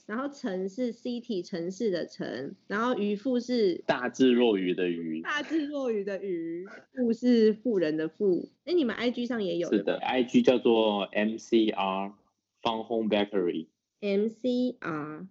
[0.05, 8.47] 然后城是 City 城市的城，然后渔夫是大智若愚的愚，大智若愚的愚，富是富人的富。
[8.65, 9.67] 哎，你们 IG 上也有？
[9.71, 12.11] 是的，IG 叫做 MCR
[12.61, 13.67] Fun Home Bakery。
[14.01, 15.27] M C R，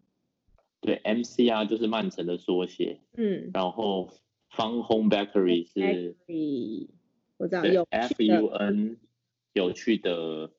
[0.80, 2.98] 对，M C R 就是曼城的缩写。
[3.16, 4.08] 嗯，然后
[4.50, 6.16] Fun Home Bakery 是，
[7.36, 8.96] 我知道有 F U N
[9.52, 10.50] 有趣的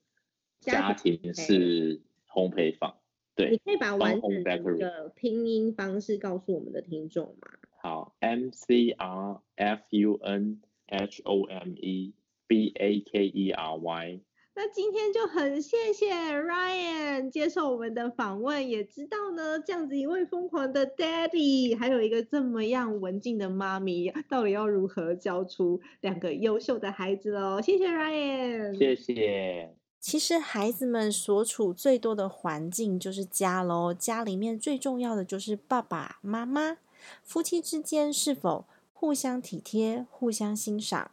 [0.59, 2.97] 家庭式烘焙坊。
[3.35, 7.47] 对，你可以把完整的拼音方式告诉我们的听众吗？
[7.81, 12.13] 好，M C R F U N H O M E
[12.47, 14.19] B A K E R Y。
[14.63, 27.59] 那今天就很谢谢 Ryan 接受我们的访问，也知道呢，这样子一位疯狂的 Daddy，还有一个这么样文静的妈咪，到底要如何教出两个优秀的孩子喽？
[27.59, 29.73] 谢谢 Ryan，谢谢。
[29.99, 36.77] 其实孩子们所处最多的环境就是家喽，家里面最重要的就是爸爸妈妈，
[37.23, 41.09] 夫妻之间是否互相体贴、互相欣赏？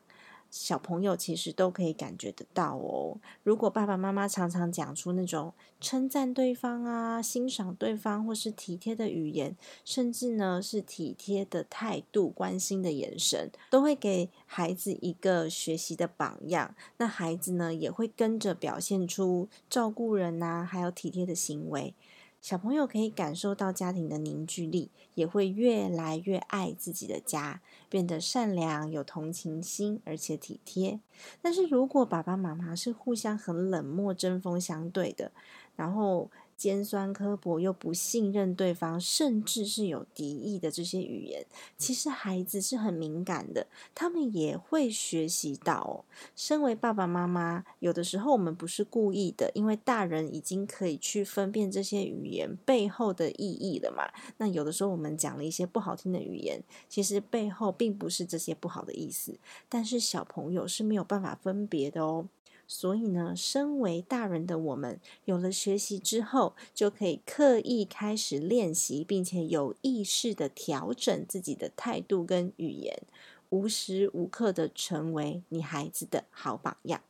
[0.51, 3.19] 小朋友其实都可以感觉得到哦。
[3.43, 16.75] 如果爸爸妈妈常常讲出那种称赞对方啊、欣赏对方，或是体贴的语言，甚至呢是体贴的态度、关心的眼神，都会给孩子一个学习的榜样。
[16.97, 21.95] 那孩子呢也会跟着表现出照顾人呐，还有体贴的行为。
[22.41, 31.01] 小朋友可以感受到家庭的凝聚力，也会越来越爱自己的家，变得善良、有同情心，而且体贴。
[31.43, 35.33] 但是如果爸爸妈妈是互相很冷漠、针锋相对的，
[35.77, 36.31] 然后。
[36.59, 41.47] 尖酸刻薄又不信任对方，甚至是有敌意的这些语言，
[41.77, 46.05] 其实孩子是很敏感的，他们也会学习到哦。
[46.35, 54.11] 身为爸爸妈妈，有的时候我们不是故意的，因为大人已经可以去分辨这些语言背后的意义了嘛。
[54.39, 59.39] 那有的时候我们讲了一些不好听的语言，其实背后并不是这些不好的意思，
[59.69, 62.27] 但是小朋友是没有办法分别的哦。
[62.71, 73.03] 所以呢，身为大人的我们，有了学习之后，就可以刻意开始练习，并且有意识的调整自己的态度跟语言，
[73.49, 77.01] 无时无刻的成为你孩子的好榜样。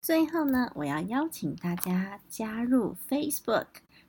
[0.00, 3.66] 最后呢，我要邀请大家加入 Facebook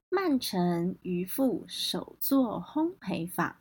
[0.09, 3.57] 曼城渔夫手作烘焙坊，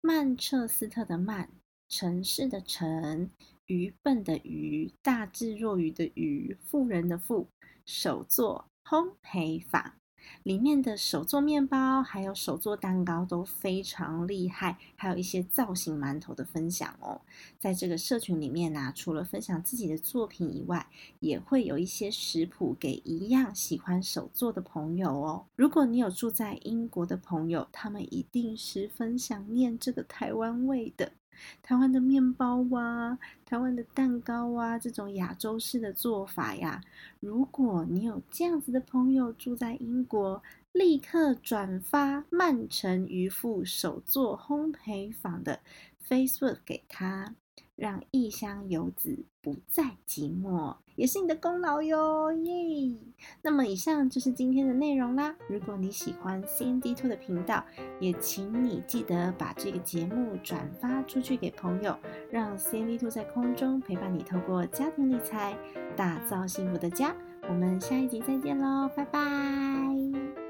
[0.00, 1.50] 曼彻斯特的曼，
[1.88, 3.28] 城市的城。
[3.66, 7.48] 愚笨的愚，大智若愚的愚，富人的富，
[7.84, 9.94] 手做烘焙坊
[10.42, 17.20] 里面的手做面包，还有手做蛋糕都非常厉害，还有一些造型馒头的分享哦。
[17.60, 20.88] 在这个社群里面呢，除了分享自己的作品以外，
[21.20, 25.46] 也会有一些食谱给一样喜欢手做的朋友哦。
[25.54, 31.12] 如果你有住在英国的朋友，他们一定十分想念这个台湾味的。
[31.62, 36.80] 台湾的面包啊，台湾的蛋糕啊，这种亚洲式的做法呀，
[37.20, 45.60] 如果你有这样子的朋友住在英国，立刻转发曼城渔夫手作烘焙坊的
[46.06, 47.34] Facebook 给他，
[47.76, 52.96] 让异乡游子不再寂寞，也是你的功劳哟耶！
[53.42, 55.36] 那么以上就是今天的内容啦。
[55.48, 57.64] 如果你喜欢 CND Two 的频道，
[58.00, 61.96] 也请你记得把这个节目转发出去给朋友，
[62.30, 65.54] 让 CND Two 在空中陪伴你，透过家庭理财
[65.94, 67.14] 打造幸福的家。
[67.48, 70.45] 我们下一集再见喽，拜拜。